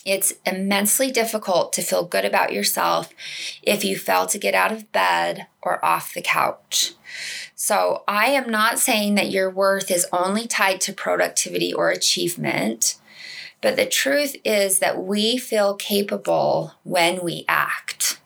[0.06, 3.12] It's immensely difficult to feel good about yourself
[3.64, 6.94] if you fail to get out of bed or off the couch.
[7.56, 12.98] So, I am not saying that your worth is only tied to productivity or achievement.
[13.66, 18.22] But the truth is that we feel capable when we act.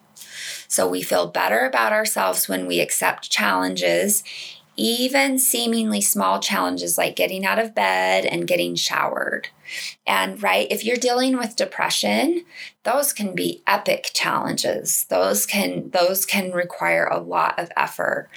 [0.68, 4.22] So we feel better about ourselves when we accept challenges,
[4.76, 9.48] even seemingly small challenges like getting out of bed and getting showered.
[10.06, 12.44] And right, if you're dealing with depression,
[12.84, 15.06] those can be epic challenges.
[15.06, 18.28] Those can those can require a lot of effort.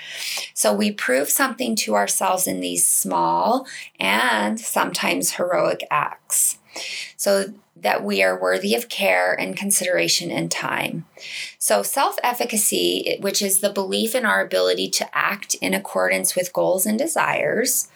[0.55, 3.67] So we prove something to ourselves in these small
[3.99, 6.59] and sometimes heroic acts
[7.17, 11.07] so that we are worthy of care and consideration and time.
[11.59, 16.53] So, self efficacy, which is the belief in our ability to act in accordance with
[16.53, 17.89] goals and desires,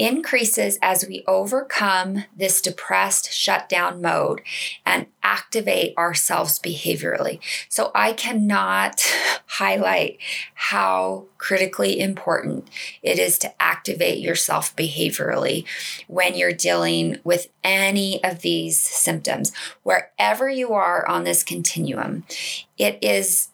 [0.00, 4.40] increases as we overcome this depressed shutdown mode
[4.86, 7.38] and activate ourselves behaviorally.
[7.68, 9.02] So I cannot
[9.46, 10.16] highlight
[10.54, 12.66] how critically important
[13.02, 15.66] it is to activate yourself behaviorally
[16.06, 19.52] when you're dealing with any of these symptoms.
[19.82, 22.24] Wherever you are on this continuum,
[22.78, 23.48] it is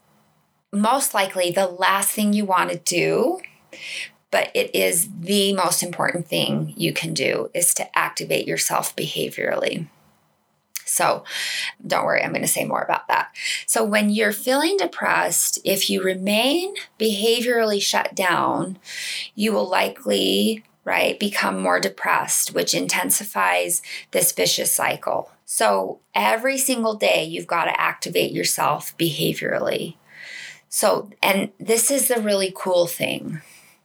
[0.72, 3.40] most likely the last thing you want to do
[4.37, 9.89] but it is the most important thing you can do is to activate yourself behaviorally.
[10.84, 11.24] So,
[11.87, 13.34] don't worry, I'm going to say more about that.
[13.64, 18.78] So, when you're feeling depressed, if you remain behaviorally shut down,
[19.34, 23.80] you will likely, right, become more depressed, which intensifies
[24.11, 25.30] this vicious cycle.
[25.47, 29.97] So, every single day, you've got to activate yourself behaviorally.
[30.68, 33.41] So, and this is the really cool thing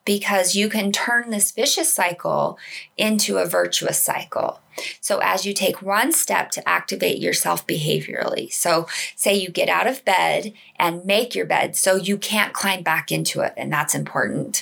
[0.05, 2.57] because you can turn this vicious cycle
[2.97, 4.59] into a virtuous cycle.
[4.99, 9.85] So, as you take one step to activate yourself behaviorally, so say you get out
[9.85, 13.93] of bed and make your bed so you can't climb back into it, and that's
[13.93, 14.61] important.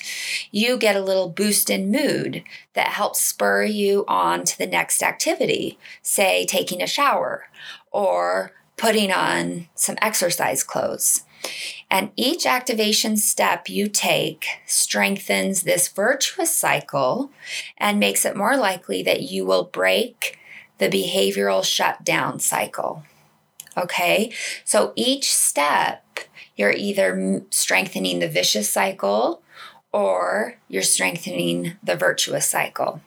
[0.51, 5.03] You get a little boost in mood that helps spur you on to the next
[5.03, 7.45] activity, say taking a shower
[7.91, 11.23] or putting on some exercise clothes.
[11.89, 17.31] And each activation step you take strengthens this virtuous cycle
[17.77, 20.37] and makes it more likely that you will break
[20.77, 23.03] the behavioral shutdown cycle.
[23.75, 24.31] Okay,
[24.65, 26.03] so each step
[26.55, 29.41] you're either strengthening the vicious cycle
[29.91, 33.01] or you're strengthening the virtuous cycle.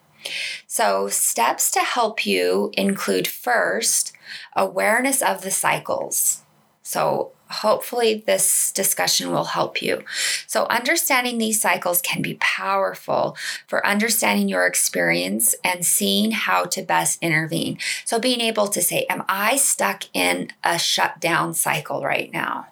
[0.67, 4.13] So, steps to help you include first,
[4.57, 6.43] awareness of the cycles.
[6.83, 10.03] So, hopefully this discussion will help you.
[10.47, 13.37] So, understanding these cycles can be powerful
[13.67, 17.79] for understanding your experience and seeing how to best intervene.
[18.05, 22.69] So, being able to say, Am I stuck in a shutdown cycle right now?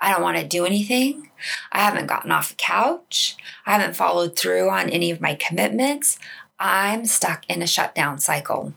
[0.00, 1.30] I don't want to do anything.
[1.70, 3.36] I haven't gotten off the couch.
[3.66, 6.18] I haven't followed through on any of my commitments.
[6.58, 8.74] I'm stuck in a shutdown cycle.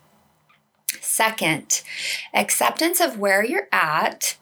[1.02, 1.82] Second,
[2.34, 4.38] acceptance of where you're at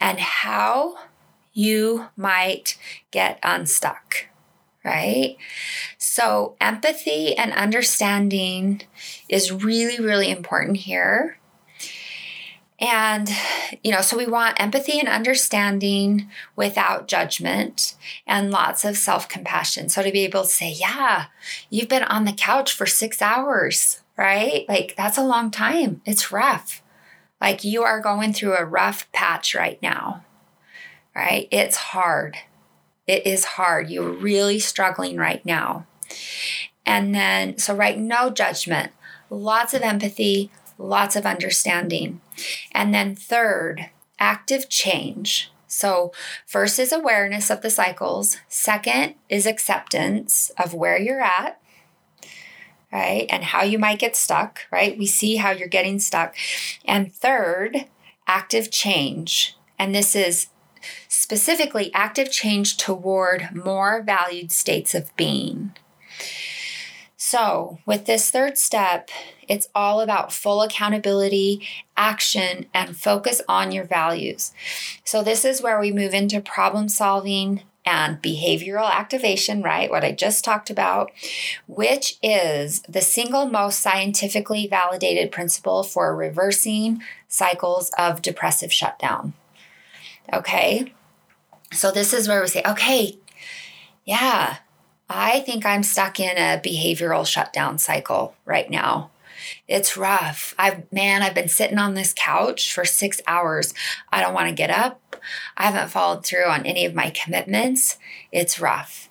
[0.00, 0.96] and how
[1.52, 2.76] you might
[3.10, 4.26] get unstuck,
[4.84, 5.36] right?
[5.96, 8.82] So, empathy and understanding
[9.28, 11.38] is really, really important here.
[12.78, 13.30] And,
[13.82, 17.94] you know, so we want empathy and understanding without judgment
[18.26, 19.88] and lots of self compassion.
[19.88, 21.26] So to be able to say, yeah,
[21.70, 24.66] you've been on the couch for six hours, right?
[24.68, 26.02] Like that's a long time.
[26.04, 26.82] It's rough.
[27.40, 30.24] Like you are going through a rough patch right now,
[31.14, 31.48] right?
[31.50, 32.36] It's hard.
[33.06, 33.90] It is hard.
[33.90, 35.86] You're really struggling right now.
[36.84, 38.92] And then, so, right, no judgment,
[39.28, 42.20] lots of empathy, lots of understanding.
[42.72, 45.50] And then, third, active change.
[45.66, 46.12] So,
[46.46, 51.60] first is awareness of the cycles, second is acceptance of where you're at.
[52.96, 54.96] Right, and how you might get stuck, right?
[54.96, 56.34] We see how you're getting stuck.
[56.86, 57.84] And third,
[58.26, 59.54] active change.
[59.78, 60.46] And this is
[61.06, 65.76] specifically active change toward more valued states of being.
[67.18, 69.10] So, with this third step,
[69.46, 71.68] it's all about full accountability,
[71.98, 74.52] action, and focus on your values.
[75.04, 79.88] So, this is where we move into problem solving and behavioral activation, right?
[79.88, 81.12] What I just talked about,
[81.68, 89.32] which is the single most scientifically validated principle for reversing cycles of depressive shutdown.
[90.32, 90.92] Okay.
[91.72, 93.18] So, this is where we say, okay,
[94.04, 94.58] yeah,
[95.08, 99.10] I think I'm stuck in a behavioral shutdown cycle right now.
[99.68, 100.54] It's rough.
[100.58, 103.74] I've, man, I've been sitting on this couch for six hours.
[104.10, 105.00] I don't want to get up.
[105.56, 107.98] I haven't followed through on any of my commitments.
[108.32, 109.08] It's rough.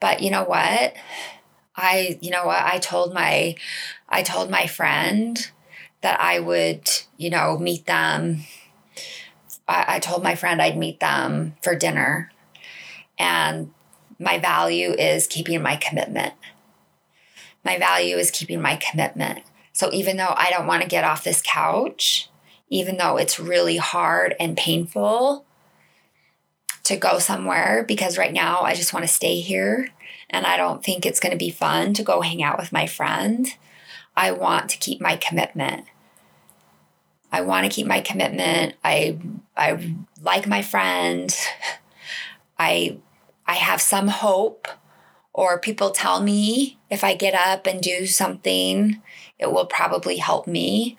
[0.00, 0.94] But you know what?
[1.76, 2.62] I, you know what?
[2.62, 3.54] I told my,
[4.08, 5.50] I told my friend
[6.00, 8.44] that I would, you know, meet them.
[9.68, 12.30] I, I told my friend I'd meet them for dinner.
[13.18, 13.72] And
[14.18, 16.34] my value is keeping my commitment.
[17.64, 19.40] My value is keeping my commitment.
[19.72, 22.28] So even though I don't want to get off this couch,
[22.68, 25.44] even though it's really hard and painful
[26.84, 29.90] to go somewhere, because right now I just want to stay here
[30.30, 32.86] and I don't think it's going to be fun to go hang out with my
[32.86, 33.46] friend,
[34.16, 35.84] I want to keep my commitment.
[37.30, 38.74] I want to keep my commitment.
[38.82, 39.18] I
[39.56, 41.34] I like my friend.
[42.58, 42.98] I
[43.46, 44.66] I have some hope,
[45.32, 49.00] or people tell me if I get up and do something,
[49.38, 50.98] it will probably help me.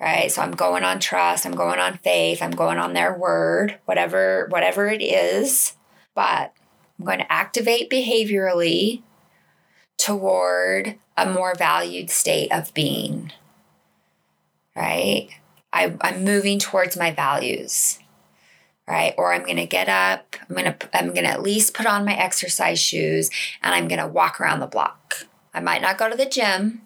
[0.00, 0.30] Right?
[0.30, 4.46] So I'm going on trust, I'm going on faith, I'm going on their word, whatever
[4.50, 5.74] whatever it is,
[6.14, 6.52] but
[6.98, 9.02] I'm going to activate behaviorally
[9.96, 13.32] toward a more valued state of being.
[14.76, 15.28] Right?
[15.72, 17.98] I, I'm moving towards my values
[18.86, 19.14] right?
[19.16, 21.86] Or I'm going to get up, I'm going to I'm going to at least put
[21.86, 23.30] on my exercise shoes
[23.62, 25.26] and I'm going to walk around the block.
[25.54, 26.82] I might not go to the gym,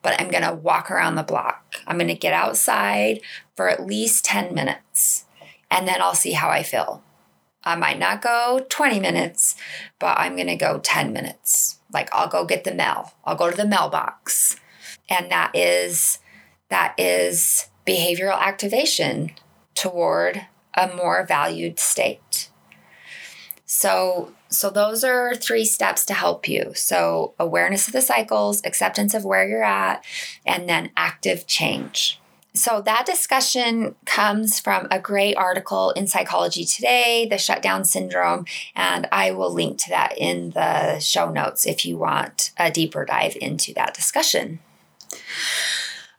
[0.00, 1.76] but I'm going to walk around the block.
[1.86, 3.20] I'm going to get outside
[3.56, 5.26] for at least 10 minutes
[5.72, 7.02] and then I'll see how I feel.
[7.64, 9.56] I might not go 20 minutes,
[9.98, 11.78] but I'm going to go 10 minutes.
[11.92, 13.14] Like I'll go get the mail.
[13.24, 14.56] I'll go to the mailbox.
[15.08, 16.18] And that is
[16.68, 19.32] that is behavioral activation
[19.74, 22.48] toward a more valued state.
[23.66, 26.72] So, so those are three steps to help you.
[26.74, 30.04] So, awareness of the cycles, acceptance of where you're at,
[30.44, 32.20] and then active change.
[32.54, 38.44] So, that discussion comes from a great article in Psychology Today, the shutdown syndrome,
[38.76, 43.06] and I will link to that in the show notes if you want a deeper
[43.06, 44.58] dive into that discussion.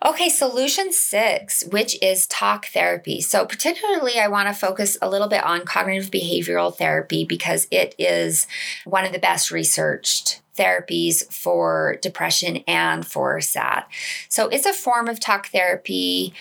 [0.05, 3.21] Okay, solution six, which is talk therapy.
[3.21, 7.95] So, particularly, I want to focus a little bit on cognitive behavioral therapy because it
[7.97, 8.45] is
[8.83, 13.85] one of the best researched therapies for depression and for SAD.
[14.29, 16.33] So it's a form of talk therapy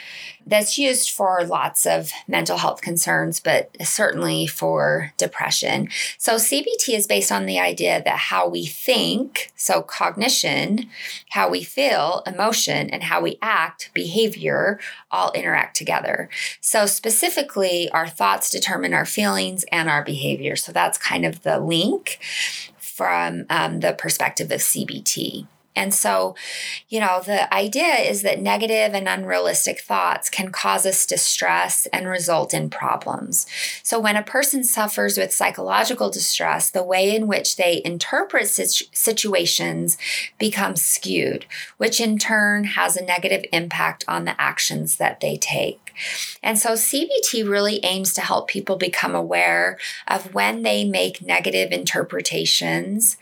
[0.47, 5.89] that's used for lots of mental health concerns, but certainly for depression.
[6.19, 10.89] So CBT is based on the idea that how we think, so cognition,
[11.31, 16.29] how we feel, emotion, and how we act, behavior, all interact together.
[16.61, 20.57] So specifically, our thoughts determine our feelings and our behavior.
[20.57, 22.19] So that's kind of the link
[22.95, 25.47] from um, the perspective of CBT.
[25.75, 26.35] And so,
[26.89, 32.07] you know, the idea is that negative and unrealistic thoughts can cause us distress and
[32.07, 33.47] result in problems.
[33.83, 39.97] So, when a person suffers with psychological distress, the way in which they interpret situations
[40.39, 41.47] becomes skewed,
[41.79, 45.82] which in turn has a negative impact on the actions that they take.
[46.43, 49.79] And so CBT really aims to help people become aware
[50.09, 53.17] of when they make negative interpretations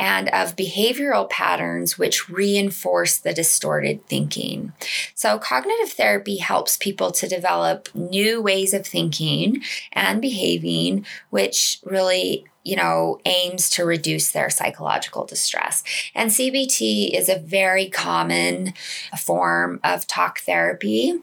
[0.00, 4.72] and of behavioral patterns which reinforce the distorted thinking.
[5.14, 12.46] So, cognitive therapy helps people to develop new ways of thinking and behaving, which really
[12.62, 15.82] you know, aims to reduce their psychological distress.
[16.14, 18.74] And CBT is a very common
[19.18, 21.20] form of talk therapy.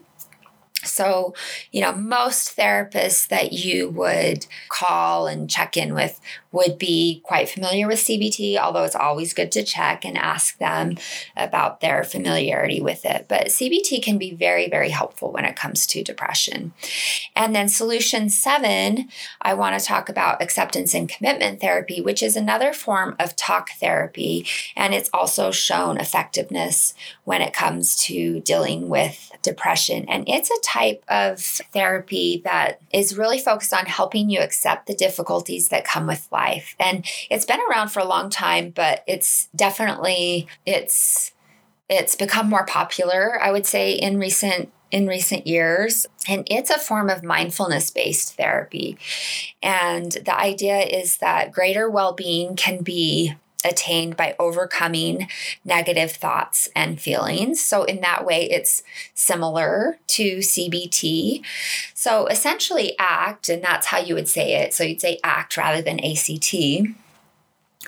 [0.84, 1.34] So,
[1.72, 6.20] you know, most therapists that you would call and check in with
[6.52, 10.96] would be quite familiar with CBT, although it's always good to check and ask them
[11.36, 13.26] about their familiarity with it.
[13.28, 16.72] But CBT can be very, very helpful when it comes to depression.
[17.36, 19.08] And then, solution seven,
[19.42, 23.70] I want to talk about acceptance and commitment therapy, which is another form of talk
[23.78, 24.46] therapy.
[24.74, 26.94] And it's also shown effectiveness
[27.24, 30.06] when it comes to dealing with depression.
[30.08, 34.94] And it's a type of therapy that is really focused on helping you accept the
[34.94, 36.76] difficulties that come with life life.
[36.78, 41.32] And it's been around for a long time, but it's definitely it's
[41.88, 46.06] it's become more popular, I would say, in recent in recent years.
[46.28, 48.98] And it's a form of mindfulness based therapy.
[49.62, 53.34] And the idea is that greater well being can be
[53.64, 55.28] attained by overcoming
[55.64, 57.60] negative thoughts and feelings.
[57.60, 58.82] So, in that way, it's
[59.14, 61.42] similar to CBT.
[61.94, 64.74] So, essentially, ACT, and that's how you would say it.
[64.74, 66.54] So, you'd say ACT rather than ACT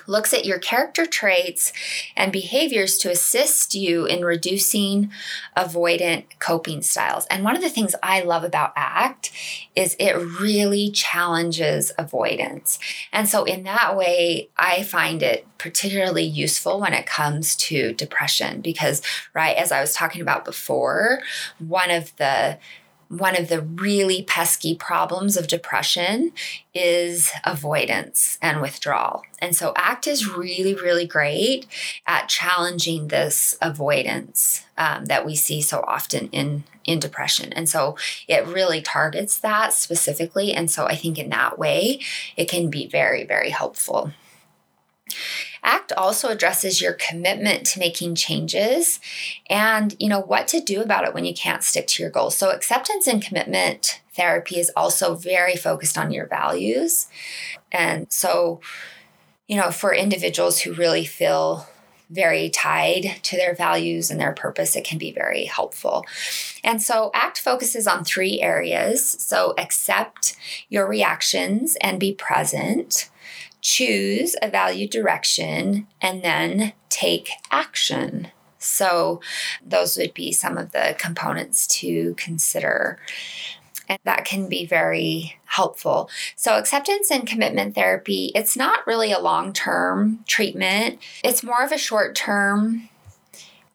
[0.06, 1.72] looks at your character traits
[2.16, 5.10] and behaviors to assist you in reducing
[5.56, 7.26] avoidant coping styles.
[7.26, 9.32] And one of the things I love about ACT
[9.74, 12.78] is it really challenges avoidance.
[13.12, 18.60] And so, in that way, I find it particularly useful when it comes to depression
[18.60, 19.02] because,
[19.34, 21.20] right, as I was talking about before,
[21.58, 22.58] one of the
[23.10, 26.30] one of the really pesky problems of depression
[26.72, 29.24] is avoidance and withdrawal.
[29.40, 31.66] And so ACT is really, really great
[32.06, 37.52] at challenging this avoidance um, that we see so often in, in depression.
[37.52, 37.96] And so
[38.28, 40.54] it really targets that specifically.
[40.54, 41.98] And so I think in that way,
[42.36, 44.12] it can be very, very helpful.
[45.62, 49.00] ACT also addresses your commitment to making changes
[49.48, 52.36] and you know what to do about it when you can't stick to your goals.
[52.36, 57.08] So acceptance and commitment therapy is also very focused on your values.
[57.72, 58.60] And so
[59.48, 61.66] you know for individuals who really feel
[62.10, 66.04] very tied to their values and their purpose, it can be very helpful.
[66.64, 69.06] And so, ACT focuses on three areas.
[69.06, 70.36] So, accept
[70.68, 73.08] your reactions and be present
[73.60, 78.28] choose a value direction, and then take action.
[78.58, 79.20] So,
[79.64, 82.98] those would be some of the components to consider.
[83.88, 86.10] And that can be very helpful.
[86.36, 91.72] So, acceptance and commitment therapy, it's not really a long term treatment, it's more of
[91.72, 92.88] a short term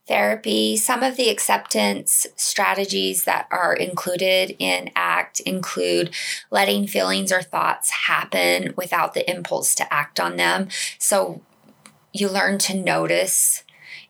[0.07, 0.77] therapy.
[0.77, 6.13] Some of the acceptance strategies that are included in ACT include
[6.51, 10.69] letting feelings or thoughts happen without the impulse to act on them.
[10.99, 11.41] So
[12.13, 13.63] you learn to notice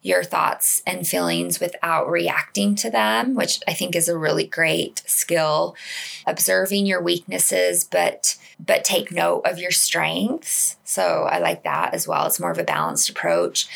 [0.05, 5.01] your thoughts and feelings without reacting to them, which I think is a really great
[5.07, 5.75] skill.
[6.27, 10.77] Observing your weaknesses, but but take note of your strengths.
[10.85, 12.27] So I like that as well.
[12.27, 13.67] It's more of a balanced approach.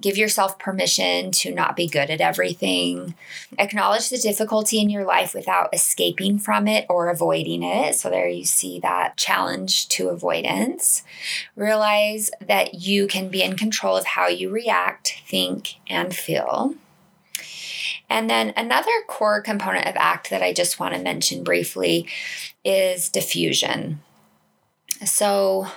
[0.00, 3.14] Give yourself permission to not be good at everything.
[3.58, 7.96] Acknowledge the difficulty in your life without escaping from it or avoiding it.
[7.96, 11.04] So there you see that challenge to avoidance.
[11.54, 16.74] Realize that you can be in control of how you react, think, and feel.
[18.08, 22.06] And then another core component of ACT that I just want to mention briefly
[22.64, 23.96] is defusion.
[25.04, 25.68] So,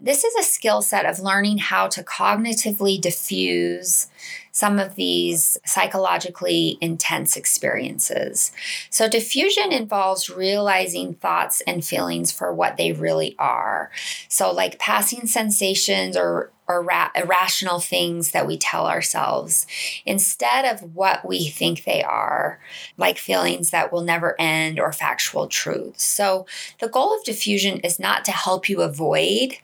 [0.00, 4.06] this is a skill set of learning how to cognitively defuse
[4.52, 8.50] some of these psychologically intense experiences.
[8.88, 13.90] So, defusion involves realizing thoughts and feelings for what they really are.
[14.28, 19.66] So, like passing sensations or or ra- irrational things that we tell ourselves
[20.06, 22.60] instead of what we think they are,
[22.96, 26.04] like feelings that will never end or factual truths.
[26.04, 26.46] So,
[26.80, 29.58] the goal of defusion is not to help you avoid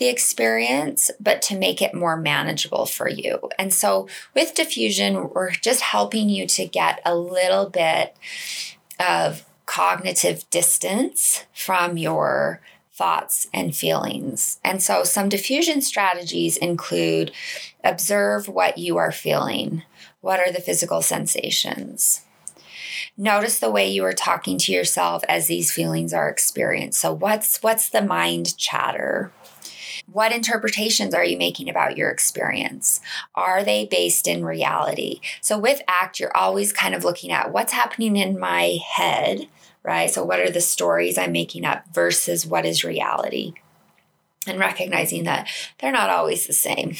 [0.00, 3.38] the experience, but to make it more manageable for you.
[3.58, 8.16] And so with defusion, we're just helping you to get a little bit
[8.98, 12.60] of cognitive distance from your
[12.92, 14.58] thoughts and feelings.
[14.64, 17.32] And so some defusion strategies include
[17.84, 19.82] observe what you are feeling.
[20.22, 22.22] What are the physical sensations?
[23.16, 27.00] Notice the way you are talking to yourself as these feelings are experienced.
[27.00, 29.30] So what's what's the mind chatter?
[30.12, 33.00] What interpretations are you making about your experience?
[33.34, 35.20] Are they based in reality?
[35.40, 39.46] So with ACT, you're always kind of looking at what's happening in my head,
[39.84, 40.10] right?
[40.10, 43.54] So what are the stories I'm making up versus what is reality?
[44.46, 45.48] And recognizing that
[45.78, 46.96] they're not always the same.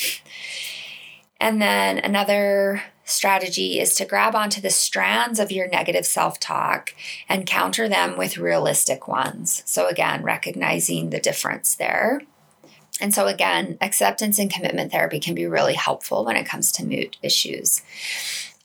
[1.40, 6.94] And then another strategy is to grab onto the strands of your negative self talk
[7.28, 9.62] and counter them with realistic ones.
[9.64, 12.20] So, again, recognizing the difference there.
[13.00, 16.84] And so, again, acceptance and commitment therapy can be really helpful when it comes to
[16.84, 17.82] mood issues.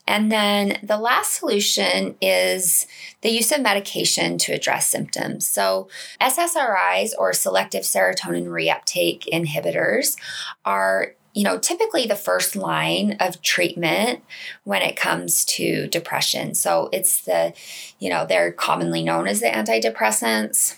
[0.08, 2.86] And then the last solution is
[3.22, 5.48] the use of medication to address symptoms.
[5.48, 5.88] So,
[6.20, 10.16] SSRIs or selective serotonin reuptake inhibitors
[10.64, 14.22] are you know, typically the first line of treatment
[14.64, 16.54] when it comes to depression.
[16.54, 17.52] So it's the,
[17.98, 20.76] you know, they're commonly known as the antidepressants.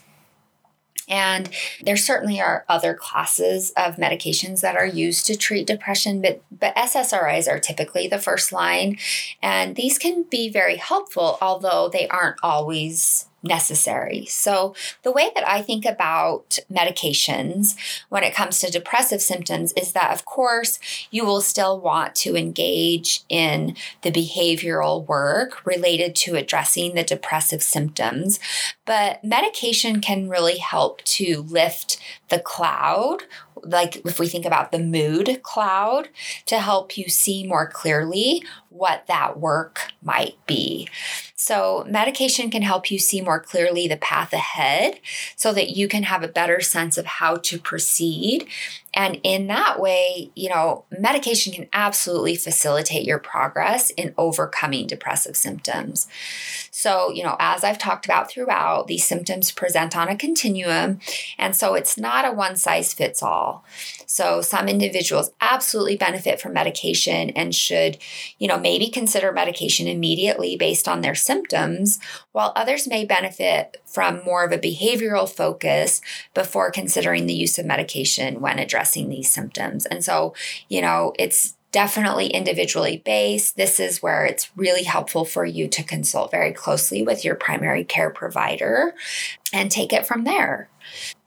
[1.09, 1.49] And
[1.83, 6.75] there certainly are other classes of medications that are used to treat depression, but, but
[6.77, 8.99] SSRIs are typically the first line.
[9.43, 14.27] And these can be very helpful, although they aren't always necessary.
[14.27, 17.77] So, the way that I think about medications
[18.09, 20.79] when it comes to depressive symptoms is that, of course,
[21.11, 27.63] you will still want to engage in the behavioral work related to addressing the depressive
[27.63, 28.41] symptoms,
[28.85, 33.23] but medication can really help to lift the cloud
[33.65, 36.09] like if we think about the mood cloud
[36.47, 40.89] to help you see more clearly what that work might be.
[41.41, 44.99] So, medication can help you see more clearly the path ahead
[45.37, 48.49] so that you can have a better sense of how to proceed.
[48.93, 55.37] And in that way, you know, medication can absolutely facilitate your progress in overcoming depressive
[55.37, 56.09] symptoms.
[56.73, 60.99] So, you know, as I've talked about throughout, these symptoms present on a continuum.
[61.39, 63.65] And so it's not a one size fits all.
[64.11, 67.99] So some individuals absolutely benefit from medication and should,
[68.39, 72.01] you know, maybe consider medication immediately based on their symptoms,
[72.33, 76.01] while others may benefit from more of a behavioral focus
[76.33, 79.85] before considering the use of medication when addressing these symptoms.
[79.85, 80.35] And so,
[80.69, 83.59] you know, it's definitely individually based.
[83.59, 87.85] This is where it's really helpful for you to consult very closely with your primary
[87.85, 88.95] care provider
[89.53, 90.71] and take it from there.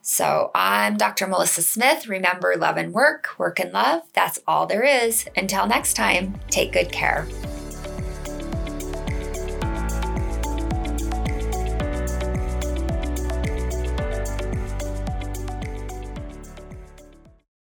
[0.00, 1.26] So I'm Dr.
[1.26, 2.08] Melissa Smith.
[2.08, 4.02] Remember, love and work, work and love.
[4.14, 5.26] That's all there is.
[5.36, 7.26] Until next time, take good care.